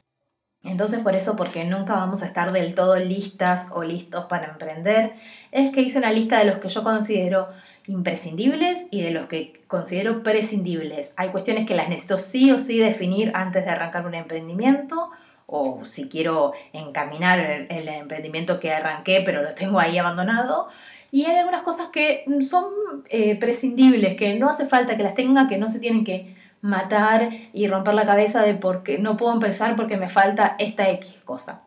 Entonces 0.63 0.99
por 1.01 1.15
eso, 1.15 1.35
porque 1.35 1.63
nunca 1.63 1.93
vamos 1.93 2.23
a 2.23 2.25
estar 2.25 2.51
del 2.51 2.73
todo 2.73 2.95
listas 2.97 3.67
o 3.71 3.83
listos 3.83 4.25
para 4.25 4.47
emprender, 4.47 5.13
es 5.51 5.71
que 5.71 5.81
hice 5.81 5.99
una 5.99 6.11
lista 6.11 6.39
de 6.39 6.45
los 6.45 6.57
que 6.57 6.69
yo 6.69 6.83
considero 6.83 7.49
imprescindibles 7.87 8.87
y 8.89 9.03
de 9.03 9.11
los 9.11 9.27
que 9.27 9.61
considero 9.67 10.23
prescindibles. 10.23 11.13
Hay 11.17 11.29
cuestiones 11.29 11.67
que 11.67 11.75
las 11.75 11.87
necesito 11.87 12.17
sí 12.17 12.51
o 12.51 12.57
sí 12.57 12.79
definir 12.79 13.31
antes 13.35 13.63
de 13.63 13.71
arrancar 13.71 14.07
un 14.07 14.15
emprendimiento 14.15 15.11
o 15.45 15.85
si 15.85 16.09
quiero 16.09 16.53
encaminar 16.73 17.39
el, 17.39 17.67
el 17.69 17.87
emprendimiento 17.87 18.59
que 18.59 18.73
arranqué 18.73 19.21
pero 19.23 19.43
lo 19.43 19.53
tengo 19.53 19.79
ahí 19.79 19.99
abandonado 19.99 20.69
y 21.15 21.23
hay 21.23 21.37
algunas 21.37 21.61
cosas 21.61 21.87
que 21.93 22.25
son 22.41 22.65
eh, 23.09 23.37
prescindibles, 23.37 24.17
que 24.17 24.37
no 24.37 24.49
hace 24.49 24.65
falta 24.65 24.97
que 24.97 25.03
las 25.03 25.13
tenga, 25.13 25.47
que 25.47 25.57
no 25.57 25.69
se 25.69 25.79
tienen 25.79 26.03
que 26.03 26.35
matar 26.59 27.29
y 27.53 27.69
romper 27.69 27.93
la 27.93 28.05
cabeza 28.05 28.41
de 28.41 28.53
porque 28.53 28.97
no 28.97 29.15
puedo 29.15 29.31
empezar 29.31 29.77
porque 29.77 29.95
me 29.95 30.09
falta 30.09 30.57
esta 30.59 30.89
X 30.89 31.15
cosa. 31.23 31.61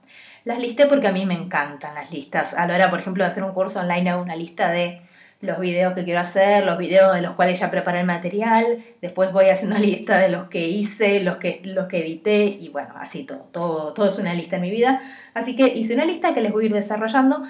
Las 0.45 0.59
listé 0.59 0.85
porque 0.85 1.07
a 1.07 1.13
mí 1.13 1.25
me 1.25 1.33
encantan 1.33 1.95
las 1.95 2.11
listas. 2.13 2.53
A 2.53 2.67
la 2.67 2.75
hora, 2.75 2.91
por 2.91 3.01
ejemplo, 3.01 3.25
de 3.25 3.29
hacer 3.29 3.43
un 3.43 3.53
curso 3.53 3.81
online 3.81 4.11
hago 4.11 4.21
una 4.21 4.37
lista 4.37 4.71
de 4.71 5.01
los 5.41 5.59
videos 5.59 5.95
que 5.95 6.05
quiero 6.05 6.21
hacer, 6.21 6.67
los 6.67 6.77
videos 6.77 7.15
de 7.15 7.23
los 7.23 7.35
cuales 7.35 7.59
ya 7.59 7.71
preparé 7.71 8.01
el 8.01 8.07
material, 8.07 8.85
después 9.01 9.33
voy 9.33 9.49
haciendo 9.49 9.79
lista 9.79 10.19
de 10.19 10.29
los 10.29 10.49
que 10.51 10.69
hice, 10.69 11.21
los 11.21 11.39
que, 11.39 11.63
los 11.65 11.87
que 11.87 12.01
edité 12.01 12.45
y 12.45 12.69
bueno, 12.69 12.97
así 12.99 13.25
todo, 13.25 13.49
todo, 13.51 13.95
todo 13.95 14.09
es 14.09 14.19
una 14.19 14.35
lista 14.35 14.57
en 14.57 14.63
mi 14.63 14.71
vida. 14.71 15.01
Así 15.33 15.57
que 15.57 15.69
hice 15.69 15.95
una 15.95 16.05
lista 16.05 16.35
que 16.35 16.43
les 16.43 16.53
voy 16.53 16.65
a 16.65 16.67
ir 16.67 16.75
desarrollando 16.75 17.45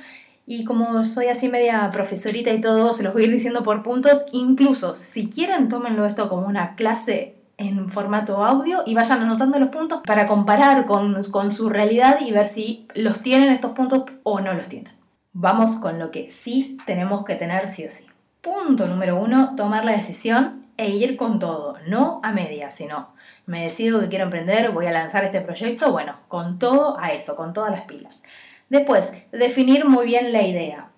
y 0.51 0.65
como 0.65 1.05
soy 1.05 1.27
así 1.27 1.51
media 1.51 1.91
profesorita 1.93 2.51
y 2.51 2.61
todo, 2.63 2.95
se 2.95 3.03
los 3.03 3.13
voy 3.13 3.23
a 3.23 3.27
ir 3.27 3.33
diciendo 3.33 3.63
por 3.63 3.83
puntos. 3.83 4.25
Incluso 4.33 4.95
si 4.95 5.29
quieren, 5.29 5.69
tómenlo 5.69 6.07
esto 6.07 6.31
como 6.31 6.47
una 6.47 6.75
clase 6.75 7.37
en 7.59 7.91
formato 7.91 8.43
audio 8.43 8.83
y 8.87 8.95
vayan 8.95 9.21
anotando 9.21 9.59
los 9.59 9.69
puntos 9.69 10.01
para 10.07 10.27
comparar 10.27 10.87
con, 10.87 11.23
con 11.25 11.53
su 11.53 11.69
realidad 11.69 12.21
y 12.23 12.33
ver 12.33 12.47
si 12.47 12.87
los 12.95 13.21
tienen 13.21 13.51
estos 13.51 13.73
puntos 13.73 14.05
o 14.23 14.41
no 14.41 14.55
los 14.55 14.69
tienen. 14.69 14.95
Vamos 15.35 15.73
con 15.73 15.99
lo 15.99 16.11
que 16.11 16.31
sí 16.31 16.79
tenemos 16.87 17.27
que 17.27 17.35
tener 17.35 17.69
sí 17.69 17.85
o 17.85 17.91
sí. 17.91 18.07
Punto 18.41 18.87
número 18.87 19.21
uno, 19.21 19.55
tomar 19.55 19.85
la 19.85 19.93
decisión 19.93 20.65
e 20.79 20.89
ir 20.89 21.19
con 21.19 21.41
todo, 21.41 21.77
no 21.87 22.21
a 22.23 22.33
medias, 22.33 22.75
sino 22.75 23.09
me 23.45 23.65
decido 23.65 24.01
que 24.01 24.09
quiero 24.09 24.25
emprender, 24.25 24.71
voy 24.71 24.87
a 24.87 24.93
lanzar 24.93 25.25
este 25.25 25.43
proyecto, 25.43 25.93
bueno, 25.93 26.17
con 26.29 26.59
todo 26.59 26.99
a 26.99 27.13
eso, 27.13 27.37
con 27.37 27.53
todas 27.53 27.71
las 27.71 27.83
pilas. 27.83 28.23
Después, 28.69 29.13
definir 29.33 29.87
muy 29.87 30.07
bien 30.07 30.33
la 30.33 30.43
idea, 30.43 30.91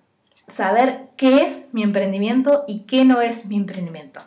saber 0.47 1.09
qué 1.15 1.43
es 1.43 1.65
mi 1.71 1.83
emprendimiento 1.83 2.65
y 2.67 2.81
qué 2.81 3.05
no 3.05 3.21
es 3.21 3.45
mi 3.45 3.55
emprendimiento, 3.55 4.21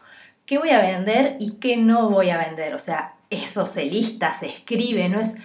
qué 0.47 0.59
voy 0.59 0.71
a 0.71 0.81
vender 0.81 1.37
y 1.39 1.57
qué 1.59 1.77
no 1.77 2.09
voy 2.09 2.31
a 2.31 2.39
vender, 2.39 2.75
o 2.75 2.79
sea, 2.79 3.17
eso 3.31 3.67
se 3.67 3.85
lista, 3.85 4.33
se 4.33 4.49
escribe, 4.49 5.09
no 5.09 5.21
es... 5.21 5.37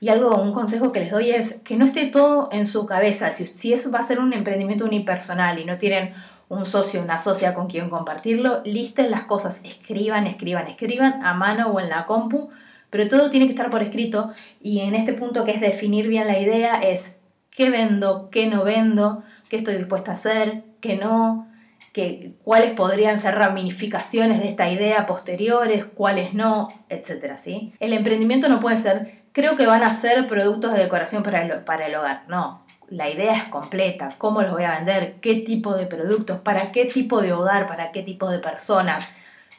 Y 0.00 0.10
algo, 0.10 0.40
un 0.40 0.52
consejo 0.52 0.92
que 0.92 1.00
les 1.00 1.10
doy 1.10 1.30
es 1.30 1.54
que 1.64 1.76
no 1.76 1.84
esté 1.84 2.06
todo 2.06 2.50
en 2.52 2.66
su 2.66 2.86
cabeza. 2.86 3.32
Si, 3.32 3.48
si 3.48 3.72
eso 3.72 3.90
va 3.90 3.98
a 3.98 4.04
ser 4.04 4.20
un 4.20 4.32
emprendimiento 4.32 4.84
unipersonal 4.84 5.58
y 5.58 5.64
no 5.64 5.76
tienen 5.76 6.14
un 6.48 6.66
socio, 6.66 7.02
una 7.02 7.18
socia 7.18 7.52
con 7.52 7.66
quien 7.66 7.90
compartirlo, 7.90 8.62
listen 8.64 9.10
las 9.10 9.24
cosas, 9.24 9.60
escriban, 9.64 10.28
escriban, 10.28 10.68
escriban 10.68 11.24
a 11.24 11.34
mano 11.34 11.68
o 11.68 11.80
en 11.80 11.88
la 11.90 12.06
compu, 12.06 12.48
pero 12.90 13.08
todo 13.08 13.28
tiene 13.28 13.46
que 13.46 13.52
estar 13.52 13.70
por 13.70 13.82
escrito 13.82 14.32
y 14.62 14.80
en 14.80 14.94
este 14.94 15.12
punto 15.12 15.44
que 15.44 15.50
es 15.50 15.60
definir 15.60 16.08
bien 16.08 16.26
la 16.26 16.38
idea 16.38 16.80
es 16.80 17.16
qué 17.58 17.70
vendo, 17.70 18.30
qué 18.30 18.46
no 18.46 18.62
vendo, 18.62 19.24
qué 19.48 19.56
estoy 19.56 19.74
dispuesta 19.74 20.12
a 20.12 20.14
hacer, 20.14 20.62
qué 20.80 20.94
no, 20.94 21.48
qué, 21.92 22.34
cuáles 22.44 22.70
podrían 22.70 23.18
ser 23.18 23.34
ramificaciones 23.34 24.38
de 24.38 24.46
esta 24.46 24.70
idea 24.70 25.06
posteriores, 25.06 25.84
cuáles 25.84 26.34
no, 26.34 26.68
etc. 26.88 27.36
¿sí? 27.36 27.74
El 27.80 27.94
emprendimiento 27.94 28.48
no 28.48 28.60
puede 28.60 28.76
ser, 28.76 29.24
creo 29.32 29.56
que 29.56 29.66
van 29.66 29.82
a 29.82 29.90
ser 29.90 30.28
productos 30.28 30.72
de 30.72 30.84
decoración 30.84 31.24
para 31.24 31.42
el, 31.42 31.64
para 31.64 31.88
el 31.88 31.96
hogar, 31.96 32.22
no, 32.28 32.64
la 32.90 33.10
idea 33.10 33.34
es 33.34 33.44
completa, 33.46 34.14
cómo 34.18 34.40
los 34.42 34.52
voy 34.52 34.62
a 34.62 34.76
vender, 34.76 35.16
qué 35.20 35.34
tipo 35.34 35.74
de 35.74 35.86
productos, 35.86 36.38
para 36.38 36.70
qué 36.70 36.84
tipo 36.84 37.22
de 37.22 37.32
hogar, 37.32 37.66
para 37.66 37.90
qué 37.90 38.04
tipo 38.04 38.30
de 38.30 38.38
personas. 38.38 39.04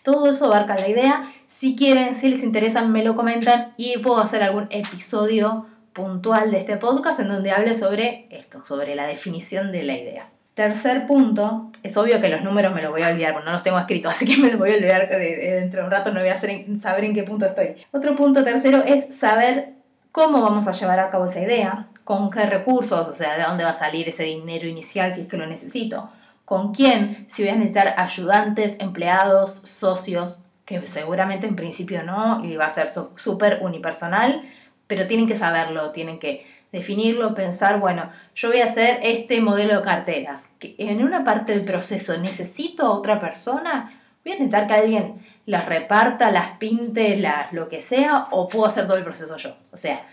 Todo 0.03 0.29
eso 0.29 0.46
abarca 0.46 0.75
la 0.75 0.88
idea. 0.88 1.29
Si 1.48 1.75
quieren, 1.75 2.15
si 2.15 2.29
les 2.29 2.44
interesa, 2.44 2.82
me 2.82 3.03
lo 3.03 3.18
comentan 3.18 3.74
y 3.75 3.98
puedo 3.98 4.22
hacer 4.22 4.41
algún 4.41 4.70
episodio 4.72 5.65
puntual 5.93 6.51
de 6.51 6.60
este 6.60 6.77
podcast 6.77 7.19
en 7.19 7.29
donde 7.29 7.51
hable 7.51 7.74
sobre 7.74 8.27
esto, 8.29 8.65
sobre 8.65 8.96
la 8.96 9.08
definición 9.08 9.72
de 9.72 9.84
la 9.84 9.98
idea. 9.98 10.29
Tercer 10.53 11.08
punto, 11.08 11.72
es 11.84 11.96
obvio 11.98 12.19
que 12.19 12.29
los 12.29 12.41
números 12.41 12.74
me 12.74 12.81
los 12.81 12.91
voy 12.91 13.01
a 13.01 13.10
olvidar, 13.10 13.34
no 13.43 13.51
los 13.51 13.63
tengo 13.63 13.79
escritos, 13.79 14.12
así 14.15 14.25
que 14.25 14.41
me 14.41 14.50
los 14.50 14.60
voy 14.60 14.72
a 14.72 14.75
olvidar 14.75 15.08
dentro 15.10 15.81
de 15.81 15.86
un 15.86 15.91
rato, 15.91 16.12
no 16.12 16.19
voy 16.19 16.29
a 16.29 16.36
saber 16.36 17.03
en 17.03 17.13
qué 17.13 17.24
punto 17.24 17.46
estoy. 17.46 17.75
Otro 17.91 18.15
punto 18.15 18.43
tercero 18.43 18.84
es 18.86 19.17
saber 19.17 19.74
cómo 20.12 20.41
vamos 20.41 20.67
a 20.67 20.72
llevar 20.74 21.00
a 21.00 21.10
cabo 21.10 21.25
esa 21.25 21.41
idea, 21.41 21.88
con 22.03 22.29
qué 22.29 22.46
recursos, 22.46 23.08
o 23.08 23.13
sea, 23.13 23.38
de 23.38 23.43
dónde 23.43 23.63
va 23.63 23.69
a 23.69 23.74
salir 23.74 24.10
ese 24.10 24.24
dinero 24.24 24.67
inicial 24.67 25.13
si 25.13 25.22
es 25.22 25.27
que 25.27 25.38
lo 25.38 25.46
necesito, 25.46 26.10
con 26.43 26.74
quién, 26.74 27.25
si 27.29 27.43
voy 27.43 27.51
a 27.51 27.55
necesitar 27.55 27.93
ayudantes, 27.98 28.77
empleados, 28.79 29.51
socios, 29.51 30.39
que 30.65 30.86
seguramente 30.88 31.48
en 31.48 31.55
principio 31.55 32.03
no, 32.03 32.43
y 32.43 32.55
va 32.55 32.65
a 32.65 32.69
ser 32.69 32.89
súper 32.89 33.60
unipersonal, 33.62 34.43
pero 34.89 35.05
tienen 35.05 35.27
que 35.27 35.36
saberlo, 35.36 35.91
tienen 35.91 36.17
que 36.17 36.48
definirlo, 36.72 37.36
pensar, 37.36 37.79
bueno, 37.79 38.10
yo 38.34 38.50
voy 38.50 38.62
a 38.62 38.65
hacer 38.65 39.00
este 39.03 39.39
modelo 39.39 39.77
de 39.77 39.84
carteras, 39.84 40.50
que 40.58 40.74
en 40.79 41.03
una 41.03 41.24
parte 41.24 41.53
del 41.53 41.63
proceso 41.63 42.17
necesito 42.17 42.88
a 42.88 42.89
otra 42.89 43.19
persona, 43.19 44.01
voy 44.25 44.34
a 44.34 44.36
necesitar 44.36 44.65
que 44.65 44.74
alguien 44.74 45.24
las 45.46 45.67
reparta, 45.67 46.31
las 46.31 46.58
pinte, 46.58 47.17
las, 47.17 47.53
lo 47.53 47.69
que 47.69 47.81
sea, 47.81 48.29
o 48.31 48.48
puedo 48.48 48.65
hacer 48.65 48.88
todo 48.88 48.98
el 48.98 49.03
proceso 49.03 49.38
yo. 49.38 49.55
O 49.72 49.77
sea, 49.77 50.08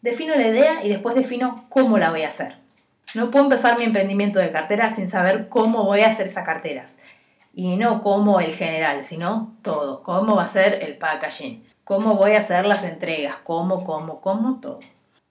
defino 0.00 0.36
la 0.36 0.46
idea 0.46 0.84
y 0.84 0.90
después 0.90 1.16
defino 1.16 1.66
cómo 1.68 1.98
la 1.98 2.10
voy 2.10 2.22
a 2.22 2.28
hacer. 2.28 2.54
No 3.14 3.32
puedo 3.32 3.46
empezar 3.46 3.78
mi 3.78 3.84
emprendimiento 3.84 4.38
de 4.38 4.52
carteras 4.52 4.94
sin 4.94 5.08
saber 5.08 5.48
cómo 5.48 5.82
voy 5.82 6.02
a 6.02 6.06
hacer 6.06 6.28
esas 6.28 6.44
carteras. 6.44 6.98
Y 7.52 7.76
no 7.76 8.00
como 8.00 8.38
el 8.38 8.54
general, 8.54 9.04
sino 9.04 9.56
todo. 9.62 10.04
Cómo 10.04 10.36
va 10.36 10.44
a 10.44 10.46
ser 10.46 10.84
el 10.84 10.96
packaging. 10.98 11.69
Cómo 11.90 12.14
voy 12.14 12.34
a 12.34 12.38
hacer 12.38 12.66
las 12.66 12.84
entregas. 12.84 13.38
Cómo, 13.42 13.82
cómo, 13.82 14.20
cómo, 14.20 14.60
todo. 14.60 14.78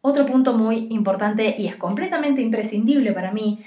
Otro 0.02 0.26
punto 0.26 0.52
muy 0.52 0.88
importante 0.90 1.56
y 1.58 1.68
es 1.68 1.78
completamente 1.78 2.42
imprescindible 2.42 3.14
para 3.14 3.32
mí, 3.32 3.64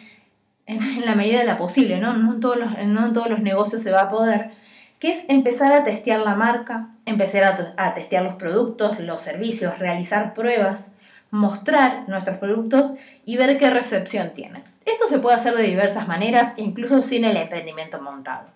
en, 0.66 1.06
la 1.06 1.14
medida 1.14 1.38
de 1.38 1.46
la 1.46 1.56
posible, 1.56 1.96
¿no? 1.96 2.14
En 2.14 2.40
todos 2.40 2.58
los, 2.58 2.70
no 2.84 3.06
en 3.06 3.14
todos 3.14 3.30
los 3.30 3.40
negocios 3.40 3.82
se 3.82 3.92
va 3.92 4.02
a 4.02 4.10
poder, 4.10 4.50
que 4.98 5.10
es 5.10 5.24
empezar 5.28 5.72
a 5.72 5.84
testear 5.84 6.20
la 6.20 6.34
marca, 6.34 6.90
empezar 7.06 7.72
a, 7.78 7.94
testear 7.94 8.24
los 8.24 8.34
productos, 8.34 8.98
los 8.98 9.22
servicios, 9.22 9.78
realizar 9.78 10.34
pruebas, 10.34 10.92
mostrar 11.30 12.06
nuestros 12.10 12.36
productos 12.36 12.92
y 13.24 13.38
ver 13.38 13.56
qué 13.56 13.70
recepción 13.70 14.34
tienen. 14.34 14.64
Esto 14.84 15.06
se 15.06 15.18
puede 15.18 15.36
hacer 15.36 15.54
de 15.54 15.62
diversas 15.62 16.08
maneras, 16.08 16.52
incluso 16.58 17.00
sin 17.00 17.24
el 17.24 17.38
emprendimiento 17.38 18.02
montado. 18.02 18.52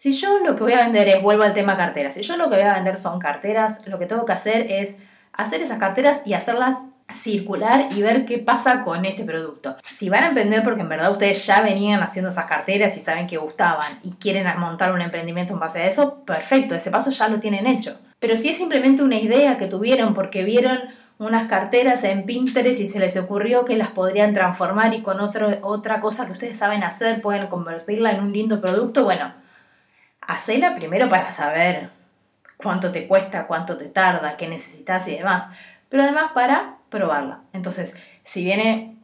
Si 0.00 0.12
yo 0.12 0.38
lo 0.44 0.54
que 0.54 0.62
voy 0.62 0.74
a 0.74 0.84
vender 0.84 1.08
es, 1.08 1.20
vuelvo 1.20 1.42
al 1.42 1.54
tema 1.54 1.76
carteras, 1.76 2.14
si 2.14 2.22
yo 2.22 2.36
lo 2.36 2.48
que 2.48 2.54
voy 2.54 2.64
a 2.64 2.74
vender 2.74 2.98
son 2.98 3.18
carteras, 3.18 3.84
lo 3.84 3.98
que 3.98 4.06
tengo 4.06 4.24
que 4.24 4.32
hacer 4.32 4.70
es 4.70 4.94
hacer 5.32 5.60
esas 5.60 5.80
carteras 5.80 6.22
y 6.24 6.34
hacerlas 6.34 6.84
circular 7.12 7.88
y 7.90 8.00
ver 8.00 8.24
qué 8.24 8.38
pasa 8.38 8.84
con 8.84 9.04
este 9.04 9.24
producto. 9.24 9.76
Si 9.82 10.08
van 10.08 10.22
a 10.22 10.28
emprender 10.28 10.62
porque 10.62 10.82
en 10.82 10.88
verdad 10.88 11.10
ustedes 11.10 11.44
ya 11.44 11.62
venían 11.62 12.00
haciendo 12.00 12.30
esas 12.30 12.44
carteras 12.44 12.96
y 12.96 13.00
saben 13.00 13.26
que 13.26 13.38
gustaban 13.38 13.98
y 14.04 14.12
quieren 14.12 14.46
montar 14.60 14.92
un 14.92 15.00
emprendimiento 15.00 15.54
en 15.54 15.58
base 15.58 15.80
a 15.80 15.86
eso, 15.86 16.22
perfecto, 16.24 16.76
ese 16.76 16.92
paso 16.92 17.10
ya 17.10 17.26
lo 17.26 17.40
tienen 17.40 17.66
hecho. 17.66 17.98
Pero 18.20 18.36
si 18.36 18.50
es 18.50 18.56
simplemente 18.56 19.02
una 19.02 19.16
idea 19.16 19.58
que 19.58 19.66
tuvieron 19.66 20.14
porque 20.14 20.44
vieron 20.44 20.78
unas 21.18 21.48
carteras 21.48 22.04
en 22.04 22.24
Pinterest 22.24 22.78
y 22.78 22.86
se 22.86 23.00
les 23.00 23.16
ocurrió 23.16 23.64
que 23.64 23.76
las 23.76 23.88
podrían 23.88 24.32
transformar 24.32 24.94
y 24.94 25.02
con 25.02 25.18
otra 25.20 26.00
cosa 26.00 26.26
que 26.26 26.32
ustedes 26.32 26.56
saben 26.56 26.84
hacer 26.84 27.20
pueden 27.20 27.48
convertirla 27.48 28.12
en 28.12 28.22
un 28.22 28.32
lindo 28.32 28.60
producto, 28.60 29.02
bueno, 29.02 29.32
hacela 30.28 30.74
primero 30.74 31.08
para 31.08 31.32
saber 31.32 31.90
cuánto 32.58 32.92
te 32.92 33.08
cuesta, 33.08 33.48
cuánto 33.48 33.76
te 33.76 33.86
tarda, 33.86 34.36
qué 34.36 34.46
necesitas 34.46 35.08
y 35.08 35.16
demás, 35.16 35.48
pero 35.88 36.04
además 36.04 36.32
para 36.34 36.76
probarla. 36.90 37.40
Entonces, 37.52 37.96
si 38.22 38.44
viene 38.44 38.94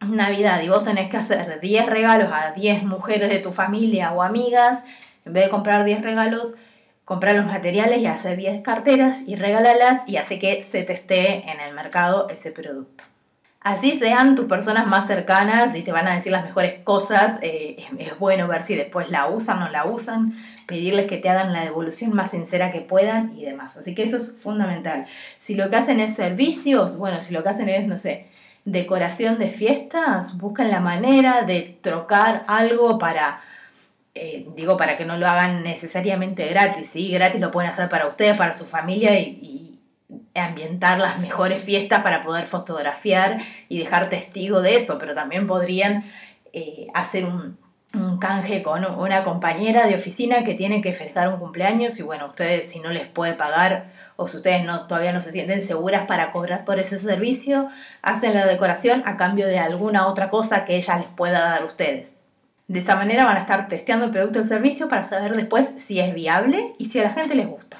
Navidad 0.00 0.62
y 0.62 0.68
vos 0.68 0.84
tenés 0.84 1.10
que 1.10 1.18
hacer 1.18 1.60
10 1.60 1.86
regalos 1.86 2.32
a 2.32 2.52
10 2.52 2.84
mujeres 2.84 3.28
de 3.28 3.40
tu 3.40 3.52
familia 3.52 4.12
o 4.12 4.22
amigas, 4.22 4.82
en 5.26 5.32
vez 5.32 5.44
de 5.44 5.50
comprar 5.50 5.84
10 5.84 6.02
regalos, 6.02 6.54
comprar 7.04 7.34
los 7.34 7.46
materiales 7.46 7.98
y 7.98 8.06
hacer 8.06 8.36
10 8.36 8.62
carteras 8.62 9.22
y 9.26 9.34
regálalas 9.34 10.08
y 10.08 10.16
hace 10.18 10.38
que 10.38 10.62
se 10.62 10.84
teste 10.84 11.50
en 11.50 11.60
el 11.60 11.74
mercado 11.74 12.28
ese 12.30 12.52
producto. 12.52 13.04
Así 13.60 13.94
sean 13.94 14.36
tus 14.36 14.46
personas 14.46 14.86
más 14.86 15.06
cercanas 15.06 15.74
y 15.74 15.82
te 15.82 15.92
van 15.92 16.08
a 16.08 16.14
decir 16.14 16.32
las 16.32 16.44
mejores 16.44 16.82
cosas, 16.82 17.38
eh, 17.42 17.76
es 17.98 18.18
bueno 18.18 18.48
ver 18.48 18.62
si 18.62 18.74
después 18.74 19.10
la 19.10 19.26
usan 19.26 19.58
o 19.58 19.64
no 19.66 19.68
la 19.68 19.84
usan, 19.84 20.34
pedirles 20.70 21.06
que 21.06 21.18
te 21.18 21.28
hagan 21.28 21.52
la 21.52 21.64
devolución 21.64 22.14
más 22.14 22.30
sincera 22.30 22.70
que 22.70 22.80
puedan 22.80 23.36
y 23.36 23.44
demás. 23.44 23.76
Así 23.76 23.94
que 23.94 24.04
eso 24.04 24.16
es 24.16 24.36
fundamental. 24.38 25.06
Si 25.40 25.56
lo 25.56 25.68
que 25.68 25.76
hacen 25.76 25.98
es 25.98 26.14
servicios, 26.14 26.96
bueno, 26.96 27.20
si 27.20 27.34
lo 27.34 27.42
que 27.42 27.48
hacen 27.48 27.68
es, 27.68 27.86
no 27.86 27.98
sé, 27.98 28.28
decoración 28.64 29.38
de 29.38 29.50
fiestas, 29.50 30.38
buscan 30.38 30.70
la 30.70 30.80
manera 30.80 31.42
de 31.42 31.76
trocar 31.82 32.44
algo 32.46 32.98
para, 32.98 33.40
eh, 34.14 34.46
digo, 34.54 34.76
para 34.76 34.96
que 34.96 35.04
no 35.04 35.16
lo 35.16 35.26
hagan 35.26 35.64
necesariamente 35.64 36.46
gratis, 36.46 36.88
¿sí? 36.88 37.10
Gratis 37.10 37.40
lo 37.40 37.50
pueden 37.50 37.70
hacer 37.70 37.88
para 37.88 38.06
ustedes, 38.06 38.36
para 38.36 38.54
su 38.54 38.64
familia 38.64 39.18
y, 39.18 39.66
ambientar 40.32 40.98
las 40.98 41.18
mejores 41.18 41.62
fiestas 41.62 42.02
para 42.02 42.22
poder 42.22 42.46
fotografiar 42.46 43.38
y 43.68 43.78
dejar 43.78 44.08
testigo 44.08 44.62
de 44.62 44.76
eso, 44.76 44.96
pero 44.96 45.12
también 45.12 45.46
podrían 45.48 46.04
eh, 46.52 46.86
hacer 46.94 47.24
un, 47.24 47.58
un 47.94 48.18
canje 48.18 48.62
con 48.62 48.84
una 48.84 49.24
compañera 49.24 49.86
de 49.86 49.96
oficina 49.96 50.44
que 50.44 50.54
tiene 50.54 50.80
que 50.80 50.94
festejar 50.94 51.28
un 51.28 51.40
cumpleaños 51.40 51.98
y 51.98 52.02
bueno, 52.02 52.26
ustedes 52.26 52.68
si 52.68 52.78
no 52.78 52.90
les 52.90 53.08
puede 53.08 53.32
pagar 53.32 53.90
o 54.16 54.28
si 54.28 54.36
ustedes 54.36 54.64
no, 54.64 54.86
todavía 54.86 55.12
no 55.12 55.20
se 55.20 55.32
sienten 55.32 55.62
seguras 55.62 56.06
para 56.06 56.30
cobrar 56.30 56.64
por 56.64 56.78
ese 56.78 56.98
servicio, 56.98 57.68
hacen 58.02 58.34
la 58.34 58.46
decoración 58.46 59.02
a 59.06 59.16
cambio 59.16 59.46
de 59.46 59.58
alguna 59.58 60.06
otra 60.06 60.30
cosa 60.30 60.64
que 60.64 60.76
ella 60.76 60.98
les 60.98 61.08
pueda 61.08 61.40
dar 61.40 61.62
a 61.62 61.66
ustedes. 61.66 62.18
De 62.68 62.78
esa 62.78 62.94
manera 62.94 63.24
van 63.24 63.36
a 63.36 63.40
estar 63.40 63.66
testeando 63.68 64.06
el 64.06 64.12
producto 64.12 64.40
o 64.40 64.44
servicio 64.44 64.88
para 64.88 65.02
saber 65.02 65.34
después 65.34 65.74
si 65.76 65.98
es 65.98 66.14
viable 66.14 66.74
y 66.78 66.84
si 66.84 67.00
a 67.00 67.04
la 67.04 67.10
gente 67.10 67.34
les 67.34 67.48
gusta. 67.48 67.79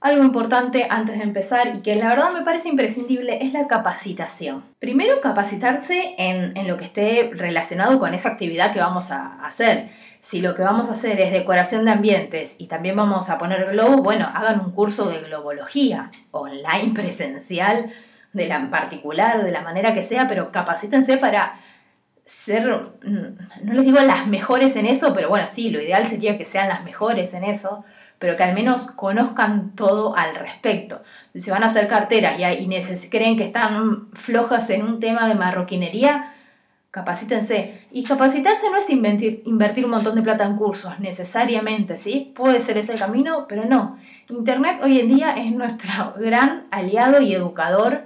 Algo 0.00 0.24
importante 0.24 0.86
antes 0.88 1.18
de 1.18 1.24
empezar 1.24 1.74
y 1.76 1.80
que 1.82 1.94
la 1.94 2.08
verdad 2.08 2.32
me 2.32 2.40
parece 2.40 2.70
imprescindible 2.70 3.44
es 3.44 3.52
la 3.52 3.68
capacitación. 3.68 4.64
Primero 4.78 5.20
capacitarse 5.20 6.14
en, 6.16 6.66
lo 6.66 6.78
que 6.78 6.86
esté 6.86 7.30
relacionado 7.34 7.98
con 7.98 8.14
esa 8.14 8.30
actividad 8.30 8.72
que 8.72 8.80
vamos 8.80 9.10
a 9.10 9.44
hacer. 9.44 9.90
Si 10.22 10.40
lo 10.40 10.54
que 10.54 10.62
vamos 10.62 10.88
a 10.88 10.92
hacer 10.92 11.20
es 11.20 11.32
decoración 11.32 11.84
de 11.84 11.90
ambientes 11.90 12.54
y 12.56 12.66
también 12.68 12.96
vamos 12.96 13.28
a 13.28 13.36
poner 13.36 13.72
globos, 13.72 14.00
bueno, 14.00 14.26
hagan 14.34 14.60
un 14.60 14.70
curso 14.70 15.06
de 15.06 15.20
globología, 15.20 16.10
online, 16.30 16.92
presencial, 16.94 17.92
de 18.32 18.46
la 18.46 18.56
en 18.56 18.70
particular, 18.70 19.44
de 19.44 19.50
la 19.50 19.60
manera 19.60 19.92
que 19.92 20.02
sea, 20.02 20.28
pero 20.28 20.50
capacítense 20.50 21.18
para 21.18 21.60
ser, 22.24 22.70
mm, 23.04 23.64
no 23.64 23.74
les 23.74 23.84
digo 23.84 24.00
las 24.00 24.26
mejores 24.28 24.76
en 24.76 24.86
eso, 24.86 25.12
pero 25.12 25.28
bueno, 25.28 25.46
sí, 25.46 25.68
lo 25.68 25.80
ideal 25.80 26.06
sería 26.06 26.38
que 26.38 26.46
sean 26.46 26.68
las 26.68 26.84
mejores 26.84 27.34
en 27.34 27.44
eso, 27.44 27.84
pero 28.20 28.36
que 28.36 28.42
al 28.44 28.54
menos 28.54 28.90
conozcan 28.90 29.74
todo 29.74 30.14
al 30.14 30.34
respecto. 30.34 31.02
Si 31.34 31.50
van 31.50 31.64
a 31.64 31.66
hacer 31.66 31.88
carteras 31.88 32.38
y, 32.38 32.44
y 32.44 33.08
creen 33.08 33.38
que 33.38 33.44
están 33.44 34.10
flojas 34.12 34.68
en 34.68 34.82
un 34.84 35.00
tema 35.00 35.26
de 35.26 35.34
marroquinería, 35.34 36.34
capacítense. 36.90 37.86
Y 37.90 38.04
capacitarse 38.04 38.70
no 38.70 38.76
es 38.76 38.90
invertir, 38.90 39.84
un 39.86 39.90
montón 39.90 40.16
de 40.16 40.22
plata 40.22 40.44
en 40.44 40.56
cursos, 40.56 41.00
necesariamente, 41.00 41.96
¿sí? 41.96 42.30
Puede 42.34 42.60
ser 42.60 42.76
ese 42.76 42.92
el 42.92 42.98
camino, 42.98 43.46
pero 43.48 43.64
no. 43.64 43.96
Internet 44.28 44.80
hoy 44.82 45.00
en 45.00 45.08
día 45.08 45.32
es 45.38 45.50
nuestro 45.52 46.12
gran 46.18 46.66
aliado 46.70 47.22
y 47.22 47.34
educador. 47.34 48.04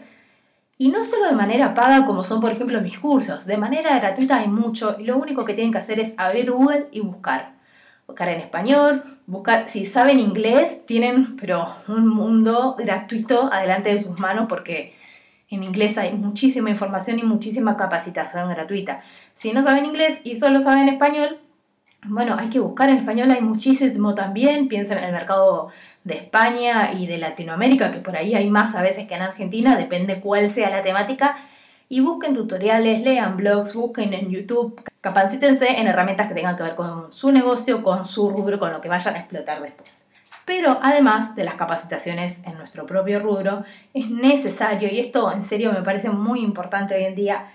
Y 0.79 0.91
no 0.91 1.03
solo 1.03 1.27
de 1.27 1.35
manera 1.35 1.75
paga 1.75 2.07
como 2.07 2.23
son 2.23 2.41
por 2.41 2.53
ejemplo 2.53 2.81
mis 2.81 3.01
cursos, 3.01 3.47
de 3.47 3.57
manera 3.57 3.99
gratuita 3.99 4.39
hay 4.39 4.49
mucho 4.49 4.97
y 4.99 5.05
lo 5.05 5.17
único 5.17 5.45
que 5.45 5.55
tienen 5.55 5.73
que 5.73 5.79
hacer 5.79 5.99
es 5.99 6.15
abrir 6.19 6.51
Google 6.53 6.89
y 6.93 7.01
buscar 7.01 7.55
buscar 8.07 8.29
en 8.29 8.41
español, 8.41 9.14
buscar, 9.27 9.69
si 9.69 9.87
saben 9.87 10.19
inglés, 10.19 10.85
tienen 10.87 11.37
pero 11.37 11.69
un 11.89 12.09
mundo 12.09 12.75
gratuito 12.79 13.51
adelante 13.53 13.91
de 13.91 13.99
sus 13.99 14.19
manos 14.19 14.47
porque 14.49 14.95
en 15.51 15.63
inglés 15.63 15.99
hay 15.99 16.13
muchísima 16.15 16.71
información 16.71 17.19
y 17.19 17.23
muchísima 17.23 17.77
capacitación 17.77 18.49
gratuita. 18.49 19.03
Si 19.35 19.53
no 19.53 19.63
saben 19.63 19.87
inglés 19.87 20.21
y 20.25 20.35
solo 20.35 20.61
saben 20.61 20.89
español, 20.89 21.41
bueno, 22.07 22.37
hay 22.39 22.49
que 22.51 22.61
buscar 22.61 22.91
en 22.91 22.99
español, 22.99 23.31
hay 23.31 23.41
muchísimo 23.41 24.15
también, 24.15 24.69
piensen 24.69 24.99
en 24.99 25.05
el 25.05 25.13
mercado 25.13 25.69
de 26.05 26.15
España 26.15 26.93
y 26.93 27.07
de 27.07 27.17
Latinoamérica, 27.17 27.93
que 27.93 27.99
por 27.99 28.17
ahí 28.17 28.35
hay 28.35 28.51
más 28.51 28.75
a 28.75 28.83
veces 28.83 29.07
que 29.07 29.15
en 29.15 29.23
Argentina, 29.23 29.77
depende 29.77 30.21
cuál 30.21 30.51
sea 30.51 30.69
la 30.69 30.83
temática, 30.83 31.37
y 31.95 32.01
busquen 32.01 32.35
tutoriales, 32.35 33.03
lean 33.03 33.37
blogs, 33.37 33.73
busquen 33.73 34.15
en 34.15 34.29
YouTube, 34.29 34.83
capacítense 35.01 35.79
en 35.79 35.87
herramientas 35.87 36.27
que 36.27 36.35
tengan 36.35 36.57
que 36.57 36.65
ver 36.65 36.75
con 36.75 37.13
su 37.13 37.31
negocio, 37.31 37.85
con 37.85 38.05
su 38.05 38.31
rubro, 38.31 38.59
con 38.59 38.73
lo 38.73 38.81
que 38.81 38.89
vayan 38.89 39.15
a 39.15 39.21
explotar 39.21 39.63
después. 39.63 40.09
Pero 40.45 40.81
además 40.83 41.37
de 41.37 41.45
las 41.45 41.55
capacitaciones 41.55 42.43
en 42.47 42.59
nuestro 42.59 42.85
propio 42.85 43.21
rubro, 43.21 43.63
es 43.93 44.11
necesario, 44.11 44.89
y 44.91 44.99
esto 44.99 45.31
en 45.31 45.45
serio 45.45 45.71
me 45.71 45.83
parece 45.83 46.11
muy 46.11 46.41
importante 46.41 46.97
hoy 46.97 47.05
en 47.05 47.15
día, 47.15 47.47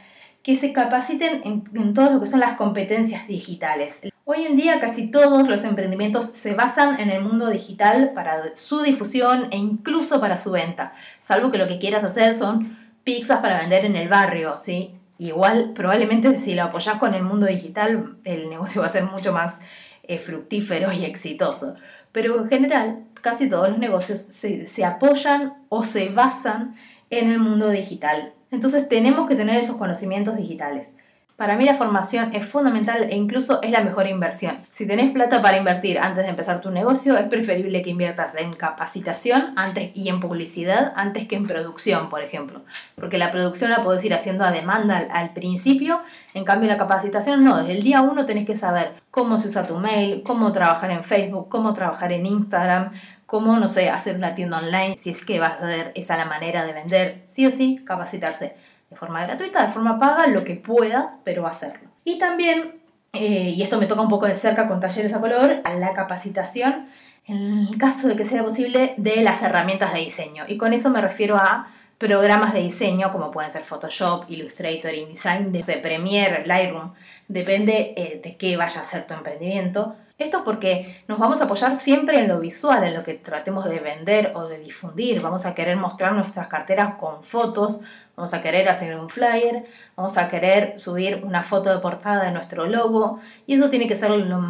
que 0.42 0.56
se 0.56 0.72
capaciten 0.72 1.42
en, 1.44 1.66
en 1.76 1.94
todo 1.94 2.10
lo 2.10 2.22
que 2.22 2.28
son 2.28 2.40
las 2.40 2.56
competencias 2.56 3.28
digitales. 3.28 4.04
Hoy 4.24 4.46
en 4.46 4.56
día 4.56 4.80
casi 4.80 5.12
todos 5.12 5.50
los 5.50 5.66
emprendimientos 5.66 6.24
se 6.24 6.54
basan 6.54 7.02
en 7.02 7.10
el 7.10 7.22
mundo 7.22 7.50
digital 7.50 8.14
para 8.16 8.56
su 8.56 8.84
difusión 8.84 9.50
e 9.52 9.58
incluso 9.58 10.22
para 10.22 10.38
su 10.38 10.52
venta, 10.52 10.94
salvo 11.20 11.52
que 11.52 11.58
lo 11.58 11.68
que 11.68 11.78
quieras 11.78 12.06
hacer 12.06 12.34
son 12.36 12.89
pizzas 13.10 13.40
para 13.40 13.58
vender 13.58 13.86
en 13.86 13.96
el 13.96 14.08
barrio, 14.08 14.60
¿sí? 14.60 14.94
Igual, 15.18 15.72
probablemente 15.74 16.38
si 16.44 16.54
lo 16.54 16.64
apoyas 16.64 16.98
con 16.98 17.16
el 17.16 17.24
mundo 17.24 17.48
digital, 17.48 18.18
el 18.24 18.50
negocio 18.52 18.82
va 18.82 18.88
a 18.88 18.92
ser 18.92 19.06
mucho 19.06 19.34
más 19.34 19.62
eh, 20.04 20.20
fructífero 20.20 20.92
y 20.94 21.06
exitoso. 21.06 21.74
Pero 22.12 22.40
en 22.40 22.50
general, 22.50 23.06
casi 23.22 23.50
todos 23.50 23.70
los 23.70 23.80
negocios 23.80 24.20
se, 24.20 24.68
se 24.68 24.86
apoyan 24.86 25.56
o 25.70 25.84
se 25.84 26.10
basan 26.10 26.76
en 27.10 27.32
el 27.32 27.40
mundo 27.40 27.70
digital. 27.70 28.34
Entonces 28.52 28.88
tenemos 28.88 29.28
que 29.28 29.36
tener 29.36 29.58
esos 29.58 29.78
conocimientos 29.78 30.38
digitales. 30.38 30.94
Para 31.40 31.56
mí 31.56 31.64
la 31.64 31.74
formación 31.74 32.36
es 32.36 32.46
fundamental 32.46 33.08
e 33.10 33.16
incluso 33.16 33.62
es 33.62 33.72
la 33.72 33.80
mejor 33.80 34.08
inversión. 34.08 34.58
Si 34.68 34.86
tenés 34.86 35.10
plata 35.14 35.42
para 35.42 35.56
invertir 35.56 35.98
antes 35.98 36.26
de 36.26 36.30
empezar 36.30 36.60
tu 36.60 36.70
negocio, 36.70 37.18
es 37.18 37.28
preferible 37.30 37.82
que 37.82 37.92
inviertas 37.92 38.36
en 38.36 38.52
capacitación 38.56 39.54
antes 39.56 39.92
y 39.94 40.10
en 40.10 40.20
publicidad 40.20 40.92
antes 40.98 41.30
que 41.30 41.38
en 41.38 41.48
producción, 41.48 42.10
por 42.10 42.24
ejemplo. 42.24 42.66
Porque 42.96 43.18
la 43.18 43.32
producción 43.32 43.72
la 43.72 43.84
podés 43.84 44.04
ir 44.04 44.14
haciendo 44.14 44.44
a 44.44 44.52
demanda 44.52 44.98
al, 44.98 45.08
al 45.12 45.30
principio, 45.32 46.02
en 46.34 46.44
cambio 46.44 46.68
la 46.68 46.78
capacitación 46.78 47.42
no. 47.42 47.60
Desde 47.60 47.72
el 47.72 47.84
día 47.84 48.02
uno 48.02 48.26
tenés 48.26 48.46
que 48.46 48.58
saber 48.58 48.96
cómo 49.10 49.38
se 49.38 49.48
usa 49.48 49.66
tu 49.66 49.80
mail, 49.80 50.24
cómo 50.24 50.52
trabajar 50.52 50.92
en 50.92 51.06
Facebook, 51.06 51.48
cómo 51.48 51.74
trabajar 51.74 52.12
en 52.12 52.26
Instagram, 52.26 52.92
cómo, 53.26 53.56
no 53.56 53.70
sé, 53.70 53.90
hacer 53.90 54.18
una 54.18 54.36
tienda 54.36 54.58
online, 54.58 54.98
si 54.98 55.10
es 55.10 55.24
que 55.24 55.40
vas 55.40 55.62
a 55.62 55.68
hacer 55.68 55.94
esa 55.96 56.18
la 56.18 56.26
manera 56.26 56.66
de 56.66 56.74
vender. 56.74 57.22
Sí 57.24 57.46
o 57.46 57.52
sí, 57.52 57.82
capacitarse 57.86 58.58
de 58.90 58.96
forma 58.96 59.24
gratuita, 59.26 59.66
de 59.66 59.72
forma 59.72 60.00
paga, 60.00 60.28
lo 60.28 60.44
que 60.44 60.56
puedas, 60.56 61.18
pero 61.24 61.48
hacerlo. 61.48 61.90
Y 62.04 62.18
también, 62.18 62.82
eh, 63.14 63.54
y 63.56 63.62
esto 63.62 63.78
me 63.78 63.86
toca 63.86 64.02
un 64.02 64.10
poco 64.10 64.26
de 64.26 64.36
cerca 64.36 64.68
con 64.68 64.80
talleres 64.80 65.14
a 65.14 65.20
color, 65.20 65.62
a 65.64 65.74
la 65.76 65.94
capacitación, 65.94 66.88
en 67.26 67.68
el 67.68 67.78
caso 67.78 68.08
de 68.08 68.16
que 68.16 68.26
sea 68.26 68.44
posible, 68.44 68.96
de 68.98 69.22
las 69.22 69.44
herramientas 69.44 69.94
de 69.94 70.00
diseño. 70.00 70.46
Y 70.48 70.58
con 70.58 70.74
eso 70.74 70.90
me 70.90 71.02
refiero 71.02 71.38
a 71.38 71.68
programas 72.00 72.54
de 72.54 72.62
diseño 72.62 73.12
como 73.12 73.30
pueden 73.30 73.52
ser 73.52 73.64
Photoshop, 73.64 74.26
Illustrator, 74.30 74.94
InDesign, 74.94 75.52
de 75.52 75.78
Premiere, 75.78 76.48
Lightroom, 76.48 76.94
depende 77.28 77.94
eh, 77.96 78.22
de 78.24 78.38
qué 78.38 78.58
vaya 78.58 78.82
a 78.82 78.86
ser 78.86 79.06
tu 79.06 79.14
emprendimiento. 79.14 79.96
Esto 80.18 80.44
porque 80.44 81.04
nos 81.08 81.20
vamos 81.20 81.40
a 81.40 81.46
apoyar 81.46 81.76
siempre 81.76 82.20
en 82.20 82.28
lo 82.28 82.40
visual, 82.40 82.84
en 82.84 82.94
lo 82.94 83.04
que 83.04 83.14
tratemos 83.14 83.66
de 83.66 83.80
vender 83.80 84.32
o 84.36 84.48
de 84.48 84.60
difundir. 84.60 85.22
Vamos 85.22 85.46
a 85.46 85.54
querer 85.54 85.78
mostrar 85.78 86.14
nuestras 86.14 86.48
carteras 86.48 86.96
con 86.96 87.24
fotos, 87.24 87.82
vamos 88.20 88.34
a 88.34 88.42
querer 88.42 88.68
hacer 88.68 89.00
un 89.00 89.10
flyer, 89.10 89.66
vamos 89.96 90.18
a 90.18 90.28
querer 90.28 90.78
subir 90.78 91.22
una 91.24 91.42
foto 91.42 91.70
de 91.74 91.80
portada 91.80 92.26
de 92.26 92.32
nuestro 92.32 92.68
logo 92.68 93.22
y 93.48 93.54
eso 93.54 93.70
tiene 93.70 93.88
que 93.88 93.96
ser 93.96 94.12
lo, 94.12 94.42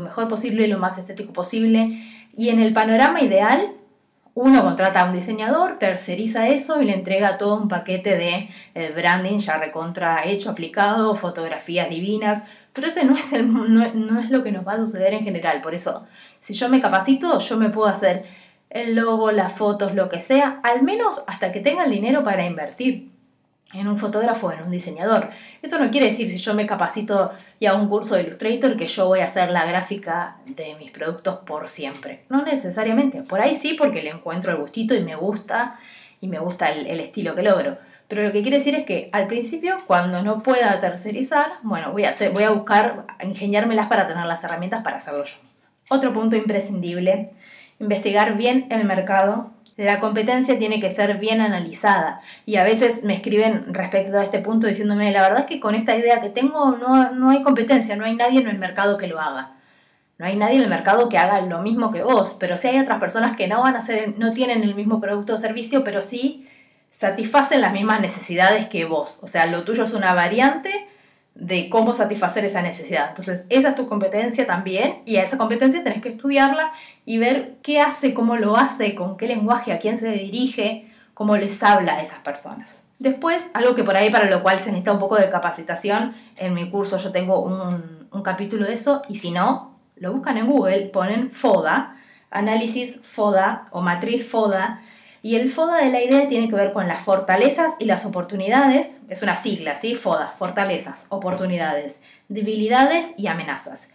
mejor 0.00 0.26
posible, 0.26 0.66
lo 0.66 0.80
más 0.80 0.98
estético 0.98 1.32
posible. 1.32 2.02
Y 2.36 2.48
en 2.48 2.60
el 2.60 2.72
panorama 2.72 3.22
ideal, 3.22 3.74
uno 4.34 4.64
contrata 4.64 5.02
a 5.02 5.04
un 5.04 5.14
diseñador, 5.14 5.78
terceriza 5.78 6.48
eso 6.48 6.82
y 6.82 6.86
le 6.86 6.94
entrega 6.94 7.38
todo 7.38 7.62
un 7.62 7.68
paquete 7.68 8.16
de 8.16 8.50
eh, 8.74 8.92
branding 8.92 9.38
ya 9.38 9.56
recontra 9.58 10.24
hecho, 10.24 10.50
aplicado, 10.50 11.14
fotografías 11.14 11.88
divinas, 11.88 12.42
pero 12.72 12.88
ese 12.88 13.04
no 13.04 13.16
es, 13.16 13.32
el, 13.32 13.52
no, 13.52 14.18
es 14.20 14.30
lo 14.30 14.42
que 14.42 14.50
nos 14.50 14.66
va 14.66 14.72
a 14.72 14.78
suceder 14.78 15.14
en 15.14 15.22
general. 15.22 15.60
Por 15.60 15.76
eso, 15.76 16.08
si 16.40 16.54
yo 16.54 16.68
me 16.68 16.80
capacito, 16.80 17.38
yo 17.38 17.56
me 17.56 17.70
puedo 17.70 17.86
hacer 17.86 18.24
el 18.82 18.94
logo, 18.94 19.32
las 19.32 19.52
fotos, 19.52 19.94
lo 19.94 20.08
que 20.08 20.20
sea, 20.20 20.60
al 20.62 20.82
menos 20.82 21.22
hasta 21.26 21.52
que 21.52 21.60
tenga 21.60 21.84
el 21.84 21.90
dinero 21.90 22.22
para 22.24 22.44
invertir 22.46 23.10
en 23.72 23.88
un 23.88 23.98
fotógrafo, 23.98 24.52
en 24.52 24.62
un 24.62 24.70
diseñador. 24.70 25.30
Esto 25.60 25.78
no 25.78 25.90
quiere 25.90 26.06
decir 26.06 26.28
si 26.28 26.38
yo 26.38 26.54
me 26.54 26.66
capacito 26.66 27.32
y 27.58 27.66
hago 27.66 27.78
un 27.78 27.88
curso 27.88 28.14
de 28.14 28.22
Illustrator 28.22 28.76
que 28.76 28.86
yo 28.86 29.06
voy 29.08 29.20
a 29.20 29.24
hacer 29.24 29.50
la 29.50 29.66
gráfica 29.66 30.36
de 30.46 30.74
mis 30.76 30.90
productos 30.90 31.38
por 31.40 31.68
siempre. 31.68 32.24
No 32.28 32.42
necesariamente. 32.42 33.22
Por 33.22 33.40
ahí 33.40 33.54
sí 33.54 33.74
porque 33.74 34.02
le 34.02 34.10
encuentro 34.10 34.52
el 34.52 34.58
gustito 34.58 34.94
y 34.94 35.00
me 35.00 35.16
gusta 35.16 35.78
y 36.20 36.28
me 36.28 36.38
gusta 36.38 36.70
el, 36.70 37.00
estilo 37.00 37.34
que 37.34 37.42
logro. 37.42 37.76
Pero 38.08 38.22
lo 38.22 38.32
que 38.32 38.42
quiere 38.42 38.58
decir 38.58 38.74
es 38.76 38.86
que 38.86 39.10
al 39.12 39.26
principio, 39.26 39.78
cuando 39.86 40.22
no 40.22 40.42
pueda 40.42 40.78
tercerizar, 40.78 41.54
bueno, 41.62 41.90
voy 41.90 42.04
a, 42.04 42.14
voy 42.32 42.44
a 42.44 42.50
buscar 42.50 43.04
ingeniármelas 43.22 43.88
para 43.88 44.06
tener 44.06 44.24
las 44.26 44.44
herramientas 44.44 44.84
para 44.84 44.98
hacerlo 44.98 45.24
yo. 45.24 45.34
Otro 45.88 46.12
punto 46.12 46.36
imprescindible, 46.36 47.32
investigar 47.78 48.36
bien 48.36 48.66
el 48.70 48.84
mercado. 48.84 49.52
La 49.76 50.00
competencia 50.00 50.58
tiene 50.58 50.80
que 50.80 50.88
ser 50.88 51.18
bien 51.18 51.42
analizada 51.42 52.20
y 52.46 52.56
a 52.56 52.64
veces 52.64 53.04
me 53.04 53.14
escriben 53.14 53.74
respecto 53.74 54.18
a 54.18 54.24
este 54.24 54.38
punto 54.38 54.66
diciéndome, 54.66 55.10
la 55.10 55.20
verdad 55.20 55.40
es 55.40 55.46
que 55.46 55.60
con 55.60 55.74
esta 55.74 55.94
idea 55.94 56.22
que 56.22 56.30
tengo 56.30 56.76
no, 56.76 57.12
no 57.12 57.30
hay 57.30 57.42
competencia, 57.42 57.94
no 57.94 58.06
hay 58.06 58.16
nadie 58.16 58.40
en 58.40 58.48
el 58.48 58.58
mercado 58.58 58.96
que 58.96 59.06
lo 59.06 59.20
haga. 59.20 59.52
No 60.18 60.24
hay 60.24 60.36
nadie 60.36 60.56
en 60.56 60.62
el 60.62 60.70
mercado 60.70 61.10
que 61.10 61.18
haga 61.18 61.42
lo 61.42 61.60
mismo 61.60 61.90
que 61.90 62.02
vos, 62.02 62.38
pero 62.40 62.56
sí 62.56 62.68
hay 62.68 62.80
otras 62.80 62.98
personas 62.98 63.36
que 63.36 63.48
no 63.48 63.60
van 63.60 63.76
a 63.76 63.80
hacer, 63.80 64.18
no 64.18 64.32
tienen 64.32 64.62
el 64.62 64.74
mismo 64.74 64.98
producto 64.98 65.34
o 65.34 65.38
servicio, 65.38 65.84
pero 65.84 66.00
sí 66.00 66.48
satisfacen 66.90 67.60
las 67.60 67.74
mismas 67.74 68.00
necesidades 68.00 68.68
que 68.68 68.86
vos. 68.86 69.20
O 69.22 69.26
sea, 69.26 69.44
lo 69.44 69.64
tuyo 69.64 69.84
es 69.84 69.92
una 69.92 70.14
variante 70.14 70.88
de 71.38 71.68
cómo 71.68 71.92
satisfacer 71.92 72.44
esa 72.44 72.62
necesidad. 72.62 73.08
Entonces, 73.08 73.46
esa 73.50 73.70
es 73.70 73.74
tu 73.74 73.86
competencia 73.86 74.46
también 74.46 75.02
y 75.04 75.16
a 75.16 75.22
esa 75.22 75.36
competencia 75.36 75.84
tenés 75.84 76.02
que 76.02 76.08
estudiarla 76.08 76.72
y 77.04 77.18
ver 77.18 77.56
qué 77.62 77.80
hace, 77.80 78.14
cómo 78.14 78.36
lo 78.36 78.56
hace, 78.56 78.94
con 78.94 79.16
qué 79.16 79.28
lenguaje, 79.28 79.72
a 79.72 79.78
quién 79.78 79.98
se 79.98 80.08
dirige, 80.08 80.90
cómo 81.12 81.36
les 81.36 81.62
habla 81.62 81.96
a 81.96 82.00
esas 82.00 82.20
personas. 82.20 82.84
Después, 82.98 83.50
algo 83.52 83.74
que 83.74 83.84
por 83.84 83.96
ahí 83.96 84.10
para 84.10 84.30
lo 84.30 84.42
cual 84.42 84.60
se 84.60 84.70
necesita 84.70 84.92
un 84.92 84.98
poco 84.98 85.16
de 85.16 85.28
capacitación, 85.28 86.14
en 86.38 86.54
mi 86.54 86.70
curso 86.70 86.96
yo 86.96 87.12
tengo 87.12 87.40
un, 87.40 88.08
un 88.10 88.22
capítulo 88.22 88.66
de 88.66 88.72
eso 88.72 89.02
y 89.06 89.16
si 89.16 89.30
no, 89.30 89.76
lo 89.96 90.12
buscan 90.12 90.38
en 90.38 90.46
Google, 90.46 90.86
ponen 90.86 91.30
FODA, 91.30 91.96
análisis 92.30 92.98
FODA 93.02 93.66
o 93.72 93.82
matriz 93.82 94.26
FODA, 94.26 94.82
y 95.26 95.34
el 95.34 95.50
FODA 95.50 95.78
de 95.78 95.90
la 95.90 96.00
idea 96.04 96.28
tiene 96.28 96.48
que 96.48 96.54
ver 96.54 96.72
con 96.72 96.86
las 96.86 97.02
fortalezas 97.02 97.72
y 97.80 97.86
las 97.86 98.06
oportunidades, 98.06 99.00
es 99.08 99.24
una 99.24 99.34
sigla, 99.34 99.74
¿sí? 99.74 99.96
FODA, 99.96 100.32
fortalezas, 100.38 101.06
oportunidades, 101.08 102.00
debilidades 102.28 103.12
y 103.16 103.26
amenazas. 103.26 103.88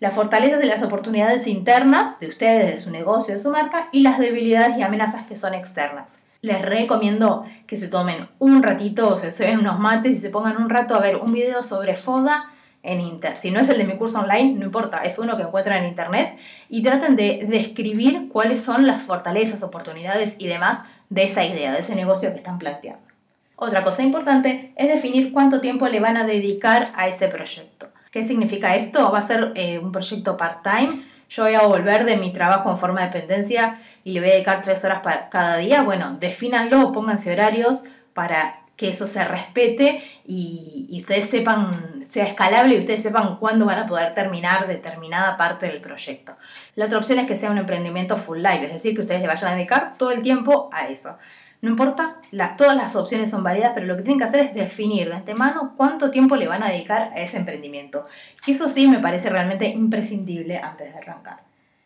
Las 0.00 0.14
fortalezas 0.14 0.64
y 0.64 0.66
las 0.66 0.82
oportunidades 0.82 1.46
internas 1.46 2.20
de 2.20 2.28
ustedes, 2.28 2.70
de 2.70 2.76
su 2.78 2.90
negocio, 2.90 3.34
de 3.34 3.40
su 3.40 3.50
marca, 3.50 3.90
y 3.92 4.00
las 4.00 4.18
debilidades 4.18 4.78
y 4.78 4.82
amenazas 4.82 5.26
que 5.26 5.36
son 5.36 5.52
externas. 5.52 6.20
Les 6.40 6.62
recomiendo 6.62 7.44
que 7.66 7.76
se 7.76 7.88
tomen 7.88 8.30
un 8.38 8.62
ratito, 8.62 9.18
se 9.18 9.44
ven 9.44 9.58
unos 9.58 9.78
mates 9.78 10.12
y 10.12 10.20
se 10.22 10.30
pongan 10.30 10.56
un 10.56 10.70
rato 10.70 10.94
a 10.94 11.00
ver 11.00 11.16
un 11.16 11.34
video 11.34 11.62
sobre 11.62 11.96
FODA 11.96 12.50
en. 12.88 13.20
Si 13.36 13.50
no 13.50 13.60
es 13.60 13.68
el 13.68 13.78
de 13.78 13.84
mi 13.84 13.96
curso 13.96 14.20
online, 14.20 14.54
no 14.54 14.64
importa, 14.64 14.98
es 14.98 15.18
uno 15.18 15.36
que 15.36 15.42
encuentran 15.42 15.82
en 15.82 15.88
Internet 15.88 16.38
y 16.68 16.82
traten 16.82 17.16
de 17.16 17.46
describir 17.48 18.28
cuáles 18.30 18.62
son 18.62 18.86
las 18.86 19.02
fortalezas, 19.02 19.62
oportunidades 19.62 20.36
y 20.38 20.46
demás 20.46 20.84
de 21.08 21.24
esa 21.24 21.44
idea, 21.44 21.72
de 21.72 21.80
ese 21.80 21.94
negocio 21.94 22.30
que 22.32 22.38
están 22.38 22.58
planteando. 22.58 23.02
Otra 23.56 23.82
cosa 23.84 24.02
importante 24.02 24.72
es 24.76 24.88
definir 24.88 25.32
cuánto 25.32 25.60
tiempo 25.60 25.88
le 25.88 26.00
van 26.00 26.16
a 26.16 26.24
dedicar 26.26 26.92
a 26.96 27.08
ese 27.08 27.28
proyecto. 27.28 27.88
¿Qué 28.10 28.24
significa 28.24 28.76
esto? 28.76 29.10
¿Va 29.10 29.18
a 29.18 29.22
ser 29.22 29.52
eh, 29.54 29.78
un 29.78 29.92
proyecto 29.92 30.36
part-time? 30.36 31.04
yo 31.28 31.44
voy 31.44 31.54
a 31.54 31.62
volver 31.62 32.04
de 32.04 32.16
mi 32.16 32.32
trabajo 32.32 32.70
en 32.70 32.78
forma 32.78 33.00
de 33.00 33.06
dependencia 33.06 33.80
y 34.04 34.12
le 34.12 34.20
voy 34.20 34.30
a 34.30 34.32
dedicar 34.32 34.62
tres 34.62 34.84
horas 34.84 35.00
para 35.02 35.28
cada 35.28 35.58
día, 35.58 35.82
bueno, 35.82 36.16
defínanlo, 36.18 36.92
pónganse 36.92 37.32
horarios 37.32 37.84
para 38.14 38.57
que 38.78 38.88
eso 38.88 39.06
se 39.06 39.24
respete 39.24 40.02
y, 40.24 41.00
ustedes 41.00 41.28
sepan, 41.28 42.04
sea 42.04 42.24
escalable 42.24 42.76
y 42.76 42.78
ustedes 42.78 43.02
sepan 43.02 43.36
cuándo 43.36 43.66
van 43.66 43.80
a 43.80 43.86
poder 43.86 44.14
terminar 44.14 44.68
determinada 44.68 45.36
parte 45.36 45.66
del 45.66 45.80
proyecto. 45.80 46.36
La 46.76 46.86
otra 46.86 46.98
opción 46.98 47.18
es 47.18 47.26
que 47.26 47.34
sea 47.34 47.50
un 47.50 47.58
emprendimiento 47.58 48.16
full 48.16 48.38
life, 48.38 48.64
es 48.64 48.72
decir, 48.72 48.94
que 48.94 49.00
ustedes 49.00 49.20
le 49.20 49.26
vayan 49.26 49.52
a 49.52 49.56
dedicar 49.56 49.98
todo 49.98 50.12
el 50.12 50.22
tiempo 50.22 50.70
a 50.72 50.86
eso. 50.86 51.18
No 51.60 51.70
importa, 51.70 52.18
todas 52.56 52.76
las 52.76 52.94
opciones 52.94 53.30
son 53.30 53.42
válidas, 53.42 53.72
pero 53.74 53.84
lo 53.86 53.96
que 53.96 54.02
tienen 54.02 54.18
que 54.18 54.26
hacer 54.26 54.40
es 54.40 54.54
definir 54.54 55.08
de 55.08 55.16
antemano 55.16 55.74
cuánto 55.76 56.12
tiempo 56.12 56.36
le 56.36 56.46
van 56.46 56.62
a 56.62 56.68
dedicar 56.68 57.10
a 57.12 57.16
ese 57.16 57.36
emprendimiento. 57.36 58.06
Que 58.44 58.52
eso 58.52 58.68
sí 58.68 58.86
me 58.86 59.00
parece 59.00 59.28
realmente 59.28 59.66
imprescindible 59.66 60.56
antes 60.58 60.92
de 60.92 61.00
arrancar. 61.00 61.40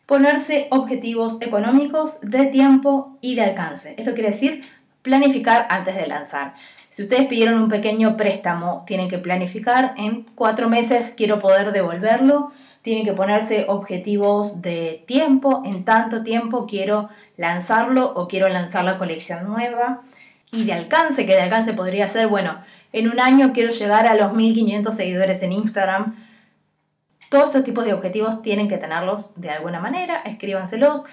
Ponerse 0.05 0.67
objetivos 0.69 1.41
económicos 1.41 2.21
de 2.21 2.45
tiempo 2.45 3.17
y 3.19 3.33
de 3.33 3.41
alcance. 3.41 3.95
Esto 3.97 4.13
quiere 4.13 4.29
decir 4.29 4.61
planificar 5.03 5.67
antes 5.69 5.95
de 5.95 6.07
lanzar. 6.07 6.55
Si 6.93 7.01
ustedes 7.01 7.25
pidieron 7.25 7.59
un 7.59 7.69
pequeño 7.69 8.15
préstamo, 8.15 8.83
tienen 8.85 9.09
que 9.09 9.17
planificar 9.17 9.95
en 9.97 10.27
cuatro 10.35 10.69
meses 10.69 11.11
quiero 11.17 11.39
poder 11.39 11.71
devolverlo. 11.71 12.51
Tienen 12.83 13.03
que 13.03 13.13
ponerse 13.13 13.65
objetivos 13.67 14.61
de 14.61 15.03
tiempo. 15.07 15.63
En 15.65 15.85
tanto 15.85 16.21
tiempo 16.21 16.67
quiero 16.67 17.09
lanzarlo 17.35 18.13
o 18.13 18.27
quiero 18.27 18.47
lanzar 18.47 18.85
la 18.85 18.99
colección 18.99 19.47
nueva. 19.47 20.03
Y 20.51 20.65
de 20.65 20.73
alcance, 20.73 21.25
que 21.25 21.33
de 21.33 21.41
alcance 21.41 21.73
podría 21.73 22.07
ser, 22.07 22.27
bueno, 22.27 22.59
en 22.91 23.09
un 23.09 23.19
año 23.19 23.53
quiero 23.53 23.71
llegar 23.71 24.05
a 24.05 24.13
los 24.13 24.33
1500 24.33 24.93
seguidores 24.93 25.41
en 25.41 25.51
Instagram. 25.51 26.15
Todos 27.29 27.45
estos 27.45 27.63
tipos 27.63 27.85
de 27.85 27.93
objetivos 27.93 28.43
tienen 28.43 28.67
que 28.67 28.77
tenerlos 28.77 29.33
de 29.41 29.49
alguna 29.49 29.79
manera, 29.79 30.17
escríbanselos 30.25 31.05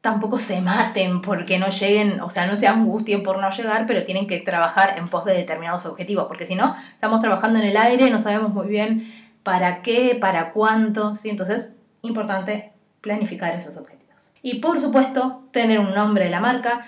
tampoco 0.00 0.38
se 0.38 0.62
maten 0.62 1.20
porque 1.20 1.58
no 1.58 1.68
lleguen, 1.68 2.20
o 2.20 2.30
sea, 2.30 2.46
no 2.46 2.56
se 2.56 2.66
angustien 2.66 3.22
por 3.22 3.38
no 3.38 3.50
llegar, 3.50 3.84
pero 3.86 4.04
tienen 4.04 4.26
que 4.26 4.38
trabajar 4.38 4.94
en 4.98 5.08
pos 5.08 5.24
de 5.24 5.34
determinados 5.34 5.84
objetivos, 5.86 6.26
porque 6.26 6.46
si 6.46 6.54
no, 6.54 6.74
estamos 6.92 7.20
trabajando 7.20 7.58
en 7.58 7.66
el 7.66 7.76
aire, 7.76 8.10
no 8.10 8.18
sabemos 8.18 8.52
muy 8.52 8.66
bien 8.66 9.12
para 9.42 9.82
qué, 9.82 10.16
para 10.18 10.50
cuánto, 10.52 11.16
¿sí? 11.16 11.28
Entonces, 11.28 11.74
importante 12.02 12.72
planificar 13.00 13.54
esos 13.54 13.76
objetivos. 13.76 14.32
Y 14.42 14.56
por 14.56 14.80
supuesto, 14.80 15.42
tener 15.52 15.78
un 15.80 15.94
nombre 15.94 16.24
de 16.24 16.30
la 16.30 16.40
marca. 16.40 16.86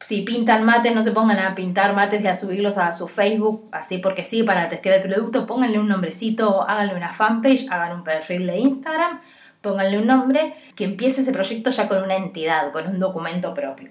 Si 0.00 0.22
pintan 0.22 0.64
mates, 0.64 0.94
no 0.94 1.02
se 1.02 1.12
pongan 1.12 1.38
a 1.38 1.54
pintar 1.54 1.94
mates 1.94 2.22
y 2.22 2.26
a 2.26 2.34
subirlos 2.34 2.76
a 2.76 2.92
su 2.92 3.08
Facebook, 3.08 3.68
así 3.72 3.98
porque 3.98 4.24
sí, 4.24 4.42
para 4.42 4.68
testear 4.68 4.96
el 4.96 5.02
producto, 5.02 5.46
pónganle 5.46 5.78
un 5.78 5.88
nombrecito, 5.88 6.62
háganle 6.68 6.94
una 6.94 7.12
fanpage, 7.12 7.66
hagan 7.70 7.92
un 7.92 8.04
perfil 8.04 8.46
de 8.46 8.58
Instagram 8.58 9.20
pónganle 9.64 9.98
un 9.98 10.06
nombre, 10.06 10.54
que 10.76 10.84
empiece 10.84 11.22
ese 11.22 11.32
proyecto 11.32 11.70
ya 11.70 11.88
con 11.88 12.02
una 12.02 12.16
entidad, 12.16 12.70
con 12.70 12.86
un 12.86 13.00
documento 13.00 13.52
propio. 13.54 13.90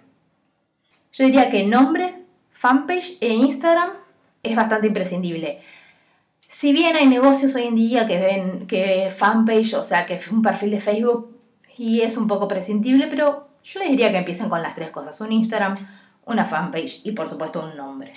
Yo 1.11 1.25
diría 1.25 1.49
que 1.49 1.65
nombre, 1.65 2.23
fanpage 2.51 3.17
e 3.19 3.33
Instagram 3.33 3.89
es 4.41 4.55
bastante 4.55 4.87
imprescindible. 4.87 5.59
Si 6.47 6.71
bien 6.71 6.95
hay 6.95 7.07
negocios 7.07 7.55
hoy 7.55 7.63
en 7.63 7.75
día 7.75 8.07
que 8.07 8.19
ven 8.19 8.67
que 8.67 9.11
fanpage, 9.11 9.73
o 9.73 9.83
sea, 9.83 10.05
que 10.05 10.13
es 10.13 10.27
un 10.29 10.41
perfil 10.41 10.71
de 10.71 10.79
Facebook, 10.79 11.35
y 11.75 12.01
es 12.01 12.17
un 12.17 12.27
poco 12.27 12.47
prescindible, 12.47 13.07
pero 13.07 13.49
yo 13.63 13.79
les 13.79 13.89
diría 13.89 14.11
que 14.11 14.19
empiecen 14.19 14.49
con 14.49 14.61
las 14.61 14.75
tres 14.75 14.91
cosas, 14.91 15.19
un 15.21 15.31
Instagram, 15.31 15.75
una 16.25 16.45
fanpage 16.45 17.01
y 17.03 17.11
por 17.11 17.27
supuesto 17.27 17.61
un 17.61 17.75
nombre 17.75 18.13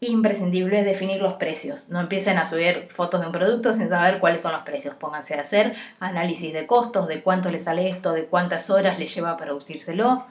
imprescindible 0.00 0.82
definir 0.82 1.20
los 1.20 1.34
precios. 1.34 1.90
No 1.90 2.00
empiecen 2.00 2.38
a 2.38 2.46
subir 2.46 2.86
fotos 2.88 3.20
de 3.20 3.26
un 3.26 3.32
producto 3.32 3.74
sin 3.74 3.88
saber 3.88 4.18
cuáles 4.18 4.40
son 4.40 4.52
los 4.52 4.62
precios. 4.62 4.94
Pónganse 4.94 5.34
a 5.34 5.42
hacer 5.42 5.74
análisis 5.98 6.52
de 6.52 6.66
costos, 6.66 7.06
de 7.06 7.22
cuánto 7.22 7.50
les 7.50 7.64
sale 7.64 7.88
esto, 7.88 8.12
de 8.12 8.26
cuántas 8.26 8.70
horas 8.70 8.98
les 8.98 9.14
lleva 9.14 9.32
a 9.32 9.36
producírselo, 9.36 10.24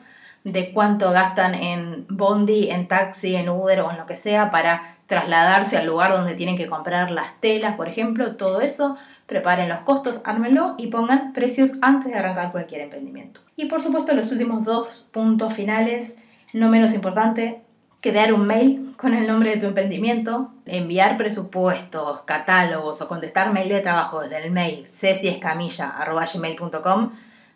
de 0.43 0.73
cuánto 0.73 1.11
gastan 1.11 1.53
en 1.53 2.07
Bondi, 2.09 2.69
en 2.71 2.87
taxi, 2.87 3.35
en 3.35 3.49
Uber 3.49 3.81
o 3.81 3.91
en 3.91 3.97
lo 3.97 4.05
que 4.07 4.15
sea 4.15 4.49
para 4.49 4.97
trasladarse 5.05 5.77
al 5.77 5.85
lugar 5.85 6.11
donde 6.11 6.35
tienen 6.35 6.57
que 6.57 6.67
comprar 6.67 7.11
las 7.11 7.39
telas, 7.39 7.75
por 7.75 7.87
ejemplo. 7.87 8.35
Todo 8.35 8.61
eso, 8.61 8.95
preparen 9.27 9.69
los 9.69 9.79
costos, 9.79 10.21
ármenlo 10.23 10.75
y 10.77 10.87
pongan 10.87 11.33
precios 11.33 11.73
antes 11.81 12.11
de 12.11 12.17
arrancar 12.17 12.51
cualquier 12.51 12.81
emprendimiento. 12.81 13.41
Y 13.55 13.65
por 13.65 13.81
supuesto, 13.81 14.13
los 14.13 14.31
últimos 14.31 14.65
dos 14.65 15.09
puntos 15.11 15.53
finales, 15.53 16.17
no 16.53 16.69
menos 16.69 16.93
importante, 16.93 17.61
crear 18.01 18.33
un 18.33 18.47
mail 18.47 18.88
con 18.99 19.13
el 19.13 19.27
nombre 19.27 19.51
de 19.51 19.57
tu 19.57 19.67
emprendimiento, 19.67 20.51
enviar 20.65 21.15
presupuestos, 21.15 22.23
catálogos 22.23 23.01
o 23.01 23.07
contestar 23.07 23.53
mail 23.53 23.69
de 23.69 23.79
trabajo 23.79 24.19
desde 24.19 24.43
el 24.43 24.51
mail 24.51 24.85
ceciescamilla.gmail.com 24.87 27.11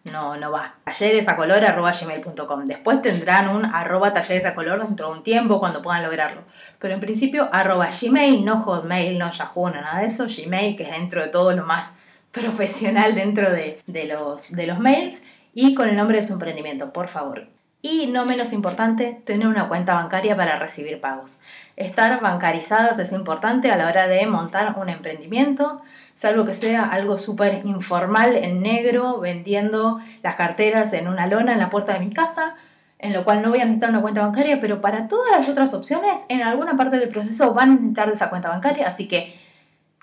no, 0.05 0.37
no 0.37 0.51
va. 0.51 0.75
Talleresacolor.gmail.com 0.83 2.65
Después 2.65 3.01
tendrán 3.01 3.49
un 3.49 3.65
arroba 3.65 4.13
talleresacolor 4.13 4.85
dentro 4.85 5.09
de 5.09 5.15
un 5.17 5.23
tiempo 5.23 5.59
cuando 5.59 5.81
puedan 5.81 6.03
lograrlo. 6.03 6.43
Pero 6.79 6.93
en 6.93 7.01
principio 7.01 7.49
arroba 7.51 7.89
gmail, 7.89 8.45
no 8.45 8.59
hotmail, 8.59 9.17
no 9.17 9.31
yahoo, 9.31 9.69
no 9.69 9.81
nada 9.81 9.99
de 9.99 10.05
eso. 10.07 10.27
Gmail, 10.27 10.77
que 10.77 10.83
es 10.83 10.91
dentro 10.91 11.23
de 11.23 11.29
todo 11.29 11.53
lo 11.53 11.65
más 11.65 11.95
profesional 12.31 13.15
dentro 13.15 13.49
de, 13.51 13.81
los, 14.07 14.51
de 14.51 14.67
los 14.67 14.79
mails. 14.79 15.21
Y 15.53 15.73
con 15.73 15.87
el 15.87 15.95
nombre 15.95 16.17
de 16.17 16.23
su 16.23 16.33
emprendimiento, 16.33 16.91
por 16.91 17.07
favor. 17.07 17.47
Y 17.85 18.07
no 18.07 18.25
menos 18.25 18.53
importante, 18.53 19.21
tener 19.25 19.45
una 19.45 19.67
cuenta 19.67 19.95
bancaria 19.95 20.37
para 20.37 20.57
recibir 20.57 21.01
pagos. 21.01 21.41
Estar 21.75 22.21
bancarizadas 22.21 22.97
es 22.97 23.11
importante 23.11 23.71
a 23.71 23.75
la 23.75 23.87
hora 23.87 24.07
de 24.07 24.25
montar 24.25 24.73
un 24.79 24.87
emprendimiento, 24.87 25.81
salvo 26.15 26.45
que 26.45 26.53
sea 26.53 26.85
algo 26.85 27.17
súper 27.17 27.59
informal 27.65 28.37
en 28.37 28.61
negro, 28.61 29.19
vendiendo 29.19 29.99
las 30.21 30.35
carteras 30.35 30.93
en 30.93 31.09
una 31.09 31.27
lona 31.27 31.51
en 31.51 31.59
la 31.59 31.69
puerta 31.69 31.95
de 31.95 31.99
mi 31.99 32.09
casa, 32.09 32.55
en 32.99 33.11
lo 33.11 33.25
cual 33.25 33.41
no 33.41 33.49
voy 33.49 33.59
a 33.59 33.65
necesitar 33.65 33.89
una 33.89 34.01
cuenta 34.01 34.21
bancaria, 34.21 34.61
pero 34.61 34.79
para 34.79 35.09
todas 35.09 35.31
las 35.37 35.49
otras 35.49 35.73
opciones, 35.73 36.23
en 36.29 36.41
alguna 36.41 36.77
parte 36.77 36.99
del 36.99 37.09
proceso 37.09 37.53
van 37.53 37.71
a 37.71 37.73
necesitar 37.73 38.07
de 38.07 38.13
esa 38.13 38.29
cuenta 38.29 38.47
bancaria, 38.47 38.87
así 38.87 39.09
que 39.09 39.37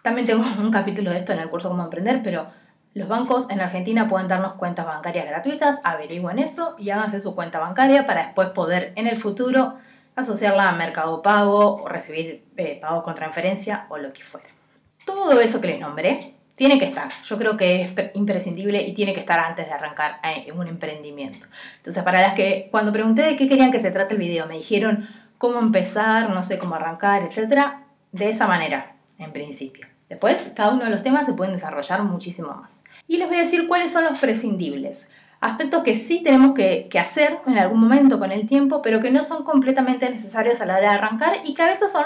también 0.03 0.27
tengo 0.27 0.45
un 0.61 0.71
capítulo 0.71 1.13
de 1.13 1.17
esto 1.17 1.33
en 1.33 1.39
el 1.39 1.49
curso 1.49 1.71
Cómo 1.71 1.83
Emprender, 1.83 2.21
pero 2.23 2.47
los 2.93 3.09
bancos 3.09 3.49
en 3.51 3.61
Argentina 3.61 4.09
pueden 4.09 4.27
darnos 4.27 4.55
cuentas 4.55 4.85
bancarias 4.85 5.27
gratuitas, 5.27 5.81
averigüen 5.85 6.39
eso 6.41 6.75
y 6.79 6.91
háganse 6.91 7.21
su 7.21 7.35
cuenta 7.35 7.61
bancaria 7.61 8.07
para 8.07 8.25
después 8.25 8.49
poder 8.49 8.93
en 8.97 9.07
el 9.07 9.17
futuro 9.17 9.75
asociarla 10.17 10.69
a 10.69 10.73
Mercado 10.73 11.23
Pago 11.23 11.77
o 11.77 11.89
recibir 11.89 12.45
eh, 12.57 12.79
pagos 12.81 13.05
con 13.05 13.15
transferencia 13.15 13.87
o 13.91 13.99
lo 13.99 14.13
que 14.13 14.25
fuera. 14.25 14.49
Todo 15.05 15.41
eso 15.41 15.61
que 15.61 15.69
les 15.69 15.81
nombré 15.81 16.35
tiene 16.57 16.79
que 16.79 16.85
estar. 16.85 17.09
Yo 17.25 17.39
creo 17.39 17.57
que 17.57 17.83
es 17.83 17.93
imprescindible 18.15 18.83
y 18.83 18.93
tiene 18.93 19.15
que 19.15 19.21
estar 19.21 19.39
antes 19.39 19.67
de 19.67 19.73
arrancar 19.73 20.21
eh, 20.25 20.47
en 20.49 20.59
un 20.59 20.67
emprendimiento. 20.67 21.47
Entonces, 21.77 22.03
para 22.03 22.21
las 22.21 22.35
que 22.35 22.69
cuando 22.71 22.93
pregunté 22.93 23.23
de 23.23 23.37
qué 23.37 23.49
querían 23.49 23.71
que 23.71 23.79
se 23.79 23.93
trate 23.93 24.15
el 24.15 24.21
video, 24.21 24.47
me 24.47 24.59
dijeron 24.59 25.09
cómo 25.39 25.61
empezar, 25.61 26.29
no 26.29 26.43
sé 26.43 26.59
cómo 26.59 26.75
arrancar, 26.75 27.23
etcétera, 27.23 27.85
de 28.13 28.29
esa 28.29 28.47
manera, 28.47 28.97
en 29.19 29.33
principio. 29.33 29.90
Después, 30.11 30.51
cada 30.55 30.75
uno 30.75 30.85
de 30.85 30.91
los 30.91 31.05
temas 31.05 31.25
se 31.25 31.33
pueden 31.33 31.55
desarrollar 31.55 32.03
muchísimo 32.03 32.49
más. 32.49 32.81
Y 33.07 33.17
les 33.17 33.29
voy 33.29 33.39
a 33.39 33.43
decir 33.43 33.69
cuáles 33.69 33.93
son 33.93 34.05
los 34.05 34.19
prescindibles. 34.19 35.09
Aspectos 35.41 35.85
que 35.85 35.95
sí 35.95 36.23
tenemos 36.23 36.53
que, 36.53 36.91
hacer 37.01 37.39
en 37.47 37.57
algún 37.57 37.81
momento 37.81 38.19
con 38.19 38.33
el 38.33 38.47
tiempo, 38.47 38.83
pero 38.83 39.01
que 39.01 39.11
no 39.11 39.23
son 39.23 39.45
completamente 39.45 40.11
necesarios 40.11 40.61
a 40.61 40.67
la 40.67 40.77
hora 40.77 40.91
de 40.91 40.97
arrancar 40.97 41.35
y 41.45 41.55
que 41.55 41.63
a 41.63 41.67
veces 41.67 41.93
son 41.93 42.05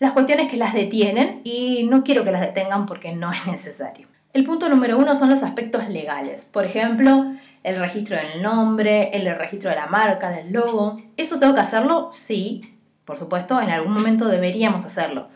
las 0.00 0.12
cuestiones 0.12 0.50
que 0.50 0.56
las 0.56 0.74
detienen 0.74 1.40
y 1.44 1.86
no 1.88 2.02
quiero 2.02 2.24
que 2.24 2.32
las 2.32 2.40
detengan 2.40 2.86
porque 2.86 3.12
no 3.12 3.32
es 3.32 3.46
necesario. 3.46 4.08
El 4.32 4.44
punto 4.44 4.68
número 4.68 4.98
uno 4.98 5.14
son 5.14 5.30
los 5.30 5.44
aspectos 5.44 5.88
legales. 5.88 6.50
Por 6.52 6.64
ejemplo, 6.64 7.30
el 7.62 7.78
registro 7.78 8.16
del 8.16 8.42
nombre, 8.42 9.10
el 9.12 9.32
registro 9.38 9.70
de 9.70 9.76
la 9.76 9.86
marca, 9.86 10.30
del 10.30 10.52
logo. 10.52 11.00
¿Eso 11.16 11.38
tengo 11.38 11.54
que 11.54 11.60
hacerlo? 11.60 12.08
Sí, 12.10 12.78
por 13.04 13.16
supuesto, 13.16 13.60
en 13.60 13.70
algún 13.70 13.92
momento 13.92 14.26
deberíamos 14.26 14.84
hacerlo. 14.84 15.28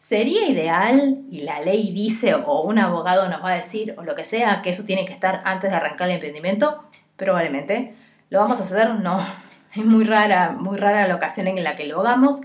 ¿Sería 0.00 0.48
ideal, 0.48 1.24
y 1.30 1.42
la 1.42 1.60
ley 1.60 1.92
dice, 1.92 2.34
o 2.34 2.62
un 2.62 2.78
abogado 2.78 3.28
nos 3.28 3.44
va 3.44 3.50
a 3.50 3.56
decir, 3.56 3.94
o 3.98 4.02
lo 4.02 4.14
que 4.14 4.24
sea, 4.24 4.62
que 4.62 4.70
eso 4.70 4.84
tiene 4.84 5.04
que 5.04 5.12
estar 5.12 5.42
antes 5.44 5.70
de 5.70 5.76
arrancar 5.76 6.08
el 6.08 6.14
emprendimiento? 6.14 6.84
Probablemente. 7.16 7.94
¿Lo 8.30 8.40
vamos 8.40 8.58
a 8.60 8.62
hacer? 8.62 8.94
No. 8.94 9.20
Es 9.72 9.84
muy 9.84 10.02
rara, 10.02 10.56
muy 10.58 10.78
rara 10.78 11.06
la 11.06 11.14
ocasión 11.14 11.46
en 11.46 11.62
la 11.62 11.76
que 11.76 11.86
lo 11.86 12.00
hagamos. 12.00 12.40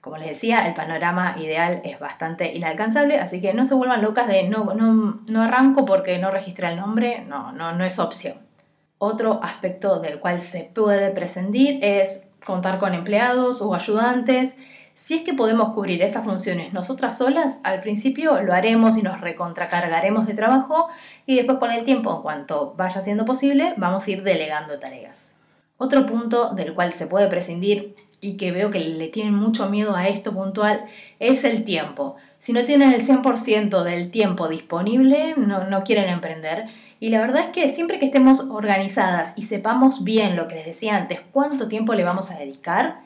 Como 0.00 0.18
les 0.18 0.28
decía, 0.28 0.68
el 0.68 0.74
panorama 0.74 1.34
ideal 1.36 1.80
es 1.82 1.98
bastante 1.98 2.54
inalcanzable, 2.54 3.18
así 3.18 3.40
que 3.40 3.54
no 3.54 3.64
se 3.64 3.74
vuelvan 3.74 4.02
locas 4.02 4.28
de 4.28 4.46
no, 4.48 4.74
no, 4.74 5.20
no 5.26 5.42
arranco 5.42 5.84
porque 5.84 6.18
no 6.18 6.30
registra 6.30 6.70
el 6.70 6.76
nombre, 6.76 7.24
no, 7.26 7.50
no, 7.50 7.72
no 7.72 7.84
es 7.84 7.98
opción. 7.98 8.38
Otro 8.98 9.42
aspecto 9.42 9.98
del 9.98 10.20
cual 10.20 10.40
se 10.40 10.70
puede 10.72 11.10
prescindir 11.10 11.82
es 11.82 12.28
contar 12.44 12.78
con 12.78 12.94
empleados 12.94 13.62
o 13.62 13.74
ayudantes 13.74 14.54
si 14.94 15.14
es 15.14 15.22
que 15.22 15.34
podemos 15.34 15.72
cubrir 15.72 16.02
esas 16.02 16.24
funciones 16.24 16.72
nosotras 16.72 17.18
solas, 17.18 17.60
al 17.64 17.80
principio 17.80 18.42
lo 18.42 18.52
haremos 18.52 18.96
y 18.96 19.02
nos 19.02 19.20
recontracargaremos 19.20 20.26
de 20.26 20.34
trabajo 20.34 20.88
y 21.26 21.36
después 21.36 21.58
con 21.58 21.70
el 21.70 21.84
tiempo, 21.84 22.14
en 22.14 22.22
cuanto 22.22 22.74
vaya 22.76 23.00
siendo 23.00 23.24
posible, 23.24 23.74
vamos 23.76 24.06
a 24.06 24.10
ir 24.10 24.22
delegando 24.22 24.78
tareas. 24.78 25.36
Otro 25.78 26.04
punto 26.04 26.50
del 26.50 26.74
cual 26.74 26.92
se 26.92 27.06
puede 27.06 27.28
prescindir 27.28 27.96
y 28.20 28.36
que 28.36 28.52
veo 28.52 28.70
que 28.70 28.80
le 28.80 29.08
tienen 29.08 29.34
mucho 29.34 29.70
miedo 29.70 29.96
a 29.96 30.08
esto 30.08 30.34
puntual 30.34 30.84
es 31.18 31.44
el 31.44 31.64
tiempo. 31.64 32.16
Si 32.38 32.52
no 32.52 32.64
tienen 32.64 32.92
el 32.92 33.06
100% 33.06 33.82
del 33.82 34.10
tiempo 34.10 34.48
disponible, 34.48 35.34
no, 35.36 35.64
no 35.64 35.84
quieren 35.84 36.08
emprender. 36.08 36.66
Y 37.00 37.08
la 37.08 37.20
verdad 37.20 37.44
es 37.44 37.50
que 37.50 37.68
siempre 37.70 37.98
que 37.98 38.06
estemos 38.06 38.48
organizadas 38.50 39.32
y 39.36 39.42
sepamos 39.42 40.04
bien 40.04 40.36
lo 40.36 40.48
que 40.48 40.56
les 40.56 40.66
decía 40.66 40.96
antes, 40.96 41.20
cuánto 41.32 41.68
tiempo 41.68 41.94
le 41.94 42.04
vamos 42.04 42.30
a 42.30 42.38
dedicar, 42.38 43.00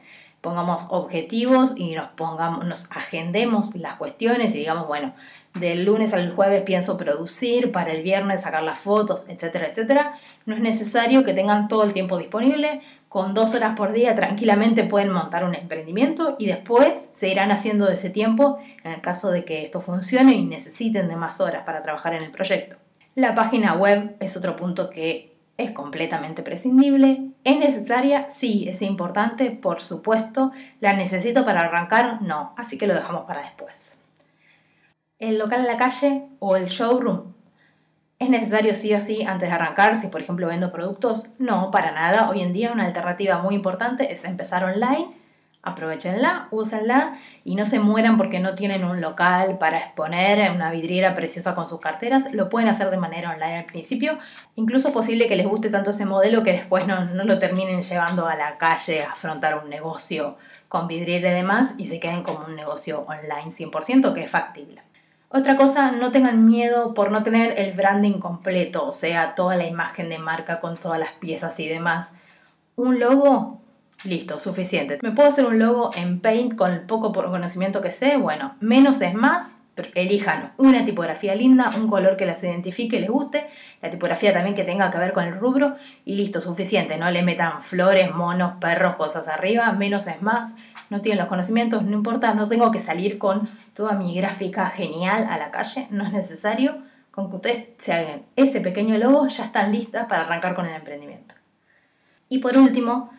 pongamos 0.44 0.88
objetivos 0.90 1.72
y 1.74 1.94
nos 1.94 2.10
pongamos, 2.10 2.66
nos 2.66 2.92
agendemos 2.92 3.74
las 3.76 3.94
cuestiones 3.94 4.54
y 4.54 4.58
digamos, 4.58 4.86
bueno, 4.86 5.14
del 5.54 5.86
lunes 5.86 6.12
al 6.12 6.34
jueves 6.34 6.62
pienso 6.64 6.98
producir, 6.98 7.72
para 7.72 7.92
el 7.92 8.02
viernes 8.02 8.42
sacar 8.42 8.62
las 8.62 8.78
fotos, 8.78 9.24
etcétera, 9.26 9.68
etcétera. 9.68 10.18
No 10.44 10.54
es 10.54 10.60
necesario 10.60 11.24
que 11.24 11.32
tengan 11.32 11.66
todo 11.66 11.84
el 11.84 11.94
tiempo 11.94 12.18
disponible. 12.18 12.82
Con 13.08 13.32
dos 13.32 13.54
horas 13.54 13.74
por 13.74 13.92
día 13.92 14.14
tranquilamente 14.14 14.84
pueden 14.84 15.10
montar 15.10 15.44
un 15.44 15.54
emprendimiento 15.54 16.36
y 16.38 16.46
después 16.46 17.08
se 17.14 17.30
irán 17.30 17.50
haciendo 17.50 17.86
de 17.86 17.94
ese 17.94 18.10
tiempo 18.10 18.58
en 18.82 18.92
el 18.92 19.00
caso 19.00 19.30
de 19.30 19.46
que 19.46 19.64
esto 19.64 19.80
funcione 19.80 20.34
y 20.34 20.42
necesiten 20.42 21.08
de 21.08 21.16
más 21.16 21.40
horas 21.40 21.62
para 21.64 21.82
trabajar 21.82 22.12
en 22.12 22.22
el 22.22 22.30
proyecto. 22.30 22.76
La 23.14 23.34
página 23.34 23.74
web 23.74 24.14
es 24.20 24.36
otro 24.36 24.56
punto 24.56 24.90
que 24.90 25.33
es 25.56 25.70
completamente 25.70 26.42
prescindible. 26.42 27.30
¿Es 27.44 27.58
necesaria? 27.58 28.28
Sí, 28.28 28.66
es 28.68 28.82
importante, 28.82 29.50
por 29.50 29.80
supuesto. 29.80 30.52
¿La 30.80 30.94
necesito 30.94 31.44
para 31.44 31.60
arrancar? 31.60 32.22
No, 32.22 32.54
así 32.56 32.78
que 32.78 32.86
lo 32.86 32.94
dejamos 32.94 33.24
para 33.24 33.42
después. 33.42 33.98
¿El 35.18 35.38
local 35.38 35.60
en 35.60 35.66
la 35.66 35.76
calle 35.76 36.26
o 36.40 36.56
el 36.56 36.66
showroom? 36.66 37.34
¿Es 38.18 38.30
necesario 38.30 38.74
sí 38.74 38.94
o 38.94 39.00
sí 39.00 39.22
antes 39.22 39.48
de 39.48 39.54
arrancar 39.54 39.96
si 39.96 40.08
por 40.08 40.20
ejemplo 40.20 40.46
vendo 40.46 40.72
productos? 40.72 41.30
No, 41.38 41.70
para 41.70 41.92
nada. 41.92 42.30
Hoy 42.30 42.42
en 42.42 42.52
día 42.52 42.72
una 42.72 42.86
alternativa 42.86 43.38
muy 43.38 43.54
importante 43.54 44.12
es 44.12 44.24
empezar 44.24 44.64
online 44.64 45.23
aprovechenla, 45.64 46.48
úsenla 46.50 47.18
y 47.44 47.54
no 47.54 47.66
se 47.66 47.80
mueran 47.80 48.16
porque 48.16 48.40
no 48.40 48.54
tienen 48.54 48.84
un 48.84 49.00
local 49.00 49.58
para 49.58 49.78
exponer 49.78 50.50
una 50.50 50.70
vidriera 50.70 51.14
preciosa 51.14 51.54
con 51.54 51.68
sus 51.68 51.80
carteras. 51.80 52.32
Lo 52.32 52.48
pueden 52.48 52.68
hacer 52.68 52.90
de 52.90 52.96
manera 52.96 53.30
online 53.30 53.58
al 53.58 53.64
principio. 53.64 54.18
Incluso 54.54 54.88
es 54.88 54.94
posible 54.94 55.26
que 55.26 55.36
les 55.36 55.46
guste 55.46 55.70
tanto 55.70 55.90
ese 55.90 56.06
modelo 56.06 56.42
que 56.42 56.52
después 56.52 56.86
no, 56.86 57.04
no 57.06 57.24
lo 57.24 57.38
terminen 57.38 57.82
llevando 57.82 58.26
a 58.26 58.34
la 58.34 58.58
calle 58.58 59.02
a 59.02 59.12
afrontar 59.12 59.58
un 59.62 59.70
negocio 59.70 60.36
con 60.68 60.88
vidriera 60.88 61.30
y 61.30 61.34
demás 61.34 61.74
y 61.78 61.86
se 61.86 62.00
queden 62.00 62.22
como 62.22 62.46
un 62.46 62.56
negocio 62.56 63.06
online 63.06 63.52
100% 63.52 64.12
que 64.12 64.24
es 64.24 64.30
factible. 64.30 64.82
Otra 65.28 65.56
cosa, 65.56 65.90
no 65.90 66.12
tengan 66.12 66.46
miedo 66.46 66.94
por 66.94 67.10
no 67.10 67.24
tener 67.24 67.58
el 67.58 67.72
branding 67.72 68.20
completo, 68.20 68.86
o 68.86 68.92
sea, 68.92 69.34
toda 69.34 69.56
la 69.56 69.66
imagen 69.66 70.08
de 70.08 70.18
marca 70.18 70.60
con 70.60 70.76
todas 70.76 71.00
las 71.00 71.10
piezas 71.12 71.58
y 71.58 71.68
demás. 71.68 72.14
Un 72.76 73.00
logo 73.00 73.63
Listo, 74.04 74.38
suficiente. 74.38 74.98
¿Me 75.00 75.12
puedo 75.12 75.28
hacer 75.28 75.46
un 75.46 75.58
logo 75.58 75.90
en 75.96 76.20
Paint 76.20 76.56
con 76.56 76.72
el 76.72 76.82
poco 76.82 77.10
conocimiento 77.10 77.80
que 77.80 77.90
sé? 77.90 78.18
Bueno, 78.18 78.54
menos 78.60 79.00
es 79.00 79.14
más. 79.14 79.56
Elijan 79.94 80.52
una 80.58 80.84
tipografía 80.84 81.34
linda, 81.34 81.70
un 81.76 81.88
color 81.88 82.16
que 82.16 82.26
las 82.26 82.44
identifique 82.44 83.00
les 83.00 83.10
guste, 83.10 83.48
la 83.82 83.90
tipografía 83.90 84.32
también 84.32 84.54
que 84.54 84.62
tenga 84.62 84.88
que 84.90 84.98
ver 84.98 85.12
con 85.12 85.24
el 85.24 85.36
rubro 85.36 85.74
y 86.04 86.14
listo, 86.14 86.40
suficiente. 86.40 86.98
No 86.98 87.10
le 87.10 87.22
metan 87.22 87.62
flores, 87.62 88.14
monos, 88.14 88.52
perros, 88.60 88.94
cosas 88.96 89.26
arriba, 89.26 89.72
menos 89.72 90.06
es 90.06 90.20
más. 90.20 90.54
No 90.90 91.00
tienen 91.00 91.18
los 91.18 91.28
conocimientos, 91.28 91.82
no 91.82 91.96
importa, 91.96 92.34
no 92.34 92.46
tengo 92.46 92.70
que 92.70 92.80
salir 92.80 93.18
con 93.18 93.48
toda 93.72 93.94
mi 93.94 94.14
gráfica 94.14 94.66
genial 94.66 95.26
a 95.28 95.38
la 95.38 95.50
calle, 95.50 95.88
no 95.90 96.04
es 96.06 96.12
necesario. 96.12 96.76
Con 97.10 97.30
que 97.30 97.36
ustedes 97.36 97.66
se 97.78 97.92
hagan 97.94 98.22
ese 98.36 98.60
pequeño 98.60 98.98
logo, 98.98 99.26
ya 99.28 99.46
están 99.46 99.72
listas 99.72 100.06
para 100.06 100.22
arrancar 100.22 100.54
con 100.54 100.66
el 100.66 100.74
emprendimiento. 100.74 101.34
Y 102.28 102.38
por 102.38 102.56
último, 102.56 103.10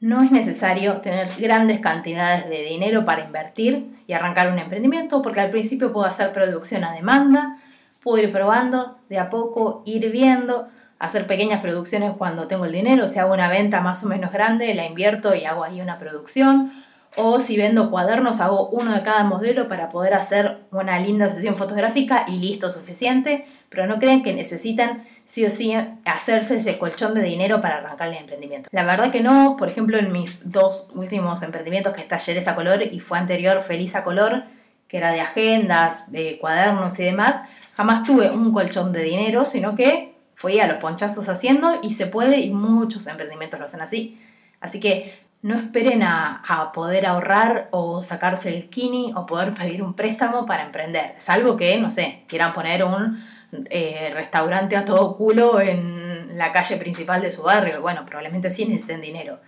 no 0.00 0.22
es 0.22 0.30
necesario 0.30 0.96
tener 1.02 1.28
grandes 1.38 1.80
cantidades 1.80 2.48
de 2.48 2.62
dinero 2.64 3.04
para 3.04 3.24
invertir 3.24 4.02
y 4.06 4.14
arrancar 4.14 4.50
un 4.50 4.58
emprendimiento 4.58 5.20
porque 5.20 5.40
al 5.40 5.50
principio 5.50 5.92
puedo 5.92 6.06
hacer 6.06 6.32
producción 6.32 6.84
a 6.84 6.92
demanda, 6.92 7.58
puedo 8.02 8.22
ir 8.22 8.32
probando 8.32 8.98
de 9.10 9.18
a 9.18 9.28
poco, 9.28 9.82
ir 9.84 10.10
viendo, 10.10 10.68
hacer 10.98 11.26
pequeñas 11.26 11.60
producciones 11.60 12.14
cuando 12.16 12.48
tengo 12.48 12.64
el 12.64 12.72
dinero, 12.72 13.08
si 13.08 13.18
hago 13.18 13.34
una 13.34 13.48
venta 13.48 13.82
más 13.82 14.02
o 14.02 14.08
menos 14.08 14.32
grande, 14.32 14.74
la 14.74 14.86
invierto 14.86 15.34
y 15.34 15.44
hago 15.44 15.64
ahí 15.64 15.82
una 15.82 15.98
producción, 15.98 16.72
o 17.16 17.40
si 17.40 17.58
vendo 17.58 17.90
cuadernos, 17.90 18.40
hago 18.40 18.68
uno 18.68 18.94
de 18.94 19.02
cada 19.02 19.24
modelo 19.24 19.68
para 19.68 19.90
poder 19.90 20.14
hacer 20.14 20.60
una 20.70 20.98
linda 20.98 21.28
sesión 21.28 21.56
fotográfica 21.56 22.24
y 22.26 22.38
listo, 22.38 22.70
suficiente, 22.70 23.46
pero 23.68 23.86
no 23.86 23.98
creen 23.98 24.22
que 24.22 24.32
necesitan 24.32 25.04
sí 25.30 25.46
o 25.46 25.50
sí 25.50 25.72
hacerse 26.06 26.56
ese 26.56 26.76
colchón 26.76 27.14
de 27.14 27.22
dinero 27.22 27.60
para 27.60 27.76
arrancar 27.76 28.08
el 28.08 28.16
emprendimiento. 28.16 28.68
La 28.72 28.82
verdad 28.82 29.12
que 29.12 29.20
no, 29.20 29.54
por 29.56 29.68
ejemplo, 29.68 29.96
en 29.96 30.10
mis 30.10 30.50
dos 30.50 30.90
últimos 30.96 31.42
emprendimientos, 31.42 31.92
que 31.94 32.00
es 32.00 32.08
Talleres 32.08 32.48
a 32.48 32.56
Color 32.56 32.82
y 32.82 32.98
fue 32.98 33.16
anterior 33.16 33.60
Feliz 33.60 33.94
a 33.94 34.02
Color, 34.02 34.42
que 34.88 34.96
era 34.96 35.12
de 35.12 35.20
agendas, 35.20 36.10
de 36.10 36.36
cuadernos 36.40 36.98
y 36.98 37.04
demás, 37.04 37.42
jamás 37.76 38.02
tuve 38.02 38.28
un 38.28 38.52
colchón 38.52 38.90
de 38.90 39.04
dinero, 39.04 39.44
sino 39.44 39.76
que 39.76 40.16
fui 40.34 40.58
a 40.58 40.66
los 40.66 40.78
ponchazos 40.78 41.28
haciendo 41.28 41.78
y 41.80 41.92
se 41.92 42.06
puede 42.06 42.40
y 42.40 42.50
muchos 42.50 43.06
emprendimientos 43.06 43.60
lo 43.60 43.66
hacen 43.66 43.82
así. 43.82 44.20
Así 44.60 44.80
que 44.80 45.16
no 45.42 45.54
esperen 45.54 46.02
a, 46.02 46.42
a, 46.44 46.72
poder 46.72 47.06
ahorrar 47.06 47.68
o 47.70 48.02
sacarse 48.02 48.52
el 48.52 48.68
kini 48.68 49.12
o 49.14 49.26
poder 49.26 49.54
pedir 49.54 49.80
un 49.84 49.94
préstamo 49.94 50.44
para 50.44 50.64
emprender, 50.64 51.14
salvo 51.18 51.56
que, 51.56 51.80
no 51.80 51.92
sé, 51.92 52.24
quieran 52.26 52.52
poner 52.52 52.82
un 52.82 53.22
eh, 53.70 54.10
restaurante 54.14 54.76
a 54.76 54.84
todo 54.84 55.16
culo 55.16 55.60
en 55.60 56.38
la 56.38 56.52
calle 56.52 56.76
principal 56.76 57.20
de 57.22 57.32
su 57.32 57.42
barrio. 57.42 57.80
Bueno, 57.80 58.06
probablemente 58.06 58.50
sí 58.50 58.64
necesiten 58.64 59.00
dinero. 59.00 59.40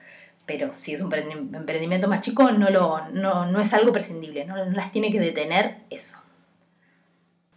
Pero 0.45 0.75
si 0.75 0.93
es 0.93 1.01
un 1.01 1.13
emprendimiento 1.15 2.09
más 2.09 2.21
chico, 2.21 2.51
no, 2.51 2.69
lo, 2.71 3.09
no, 3.13 3.61
es 3.61 3.73
algo 3.75 3.93
prescindible, 3.93 4.45
no, 4.45 4.57
no 4.57 4.73
las 4.73 4.91
tiene 4.91 5.13
que 5.13 5.21
detener 5.21 5.79
eso. 5.89 6.19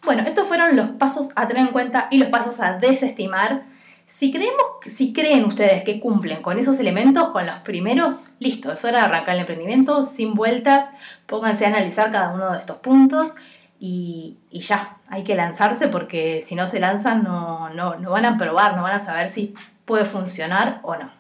Bueno, 0.04 0.22
estos 0.28 0.48
fueron 0.48 0.76
los 0.76 0.90
pasos 0.92 1.30
a 1.36 1.48
tener 1.48 1.64
en 1.66 1.74
cuenta 1.74 2.08
y 2.12 2.20
los 2.20 2.30
pasos 2.30 2.60
a 2.60 2.74
desestimar. 2.78 3.66
Si, 4.06 4.32
creemos, 4.32 4.64
si 4.86 5.14
creen 5.14 5.46
ustedes 5.46 5.84
que 5.84 6.00
cumplen 6.00 6.44
con 6.44 6.60
esos 6.60 6.80
elementos, 6.80 7.30
con 7.30 7.48
los 7.48 7.58
primeros, 7.62 8.30
listo, 8.38 8.72
es 8.72 8.86
hora 8.86 9.00
de 9.00 9.06
arrancar 9.06 9.34
el 9.34 9.42
emprendimiento 9.42 10.04
sin 10.04 10.36
vueltas, 10.36 10.92
pónganse 11.26 11.66
a 11.66 11.70
analizar 11.70 12.12
cada 12.12 12.36
uno 12.36 12.52
de 12.52 12.60
estos 12.60 12.78
puntos 12.78 13.34
y, 13.80 14.38
ya, 14.52 14.98
hay 15.08 15.24
que 15.24 15.36
lanzarse 15.36 15.88
porque 15.88 16.42
si 16.42 16.56
no 16.56 16.68
se 16.68 16.80
lanzan 16.80 17.24
no, 17.24 17.70
no, 17.70 17.96
no 17.96 18.12
van 18.12 18.26
a 18.26 18.38
probar, 18.38 18.76
no 18.76 18.84
van 18.84 18.94
a 18.96 19.00
saber 19.00 19.28
si 19.28 19.54
puede 19.86 20.06
funcionar 20.06 20.80
o 20.84 20.96
no. 20.96 21.12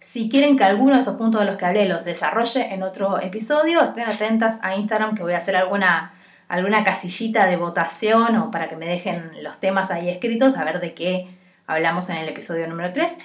Si 0.00 0.28
quieren 0.28 0.56
que 0.56 0.64
alguno 0.64 0.94
de 0.94 1.00
estos 1.00 1.16
puntos 1.16 1.40
de 1.40 1.46
los 1.46 1.56
que 1.56 1.64
hablé 1.64 1.88
los 1.88 2.04
desarrolle 2.04 2.72
en 2.72 2.82
otro 2.82 3.20
episodio, 3.20 3.82
estén 3.82 4.08
atentas 4.08 4.58
a 4.62 4.76
Instagram 4.76 5.16
que 5.16 5.22
voy 5.22 5.32
a 5.32 5.38
hacer 5.38 5.56
alguna, 5.56 6.14
alguna 6.48 6.84
casillita 6.84 7.46
de 7.46 7.56
votación 7.56 8.36
o 8.36 8.50
para 8.50 8.68
que 8.68 8.76
me 8.76 8.86
dejen 8.86 9.42
los 9.42 9.58
temas 9.58 9.90
ahí 9.90 10.08
escritos, 10.08 10.56
a 10.56 10.64
ver 10.64 10.80
de 10.80 10.94
qué 10.94 11.28
hablamos 11.66 12.08
en 12.10 12.18
el 12.18 12.28
episodio 12.28 12.68
número 12.68 12.92
3. 12.92 13.18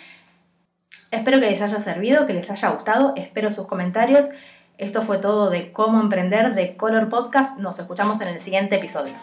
Espero 1.12 1.39
que 1.39 1.50
les 1.50 1.62
haya 1.62 1.80
servido, 1.80 2.26
que 2.26 2.34
les 2.34 2.50
haya 2.50 2.69
gustado, 2.69 3.13
espero 3.17 3.52
sus 3.52 3.67
comentarios. 3.67 4.30
Esto 4.82 5.04
fue 5.04 5.20
todo 5.20 5.52
de 5.52 5.72
cómo 5.72 6.02
emprender 6.02 6.56
de 6.56 6.76
Color 6.76 7.08
Podcast. 7.08 7.60
Nos 7.60 7.78
escuchamos 7.78 8.20
en 8.20 8.30
el 8.30 8.39
siguiente 8.39 8.78
episodio. 8.78 9.13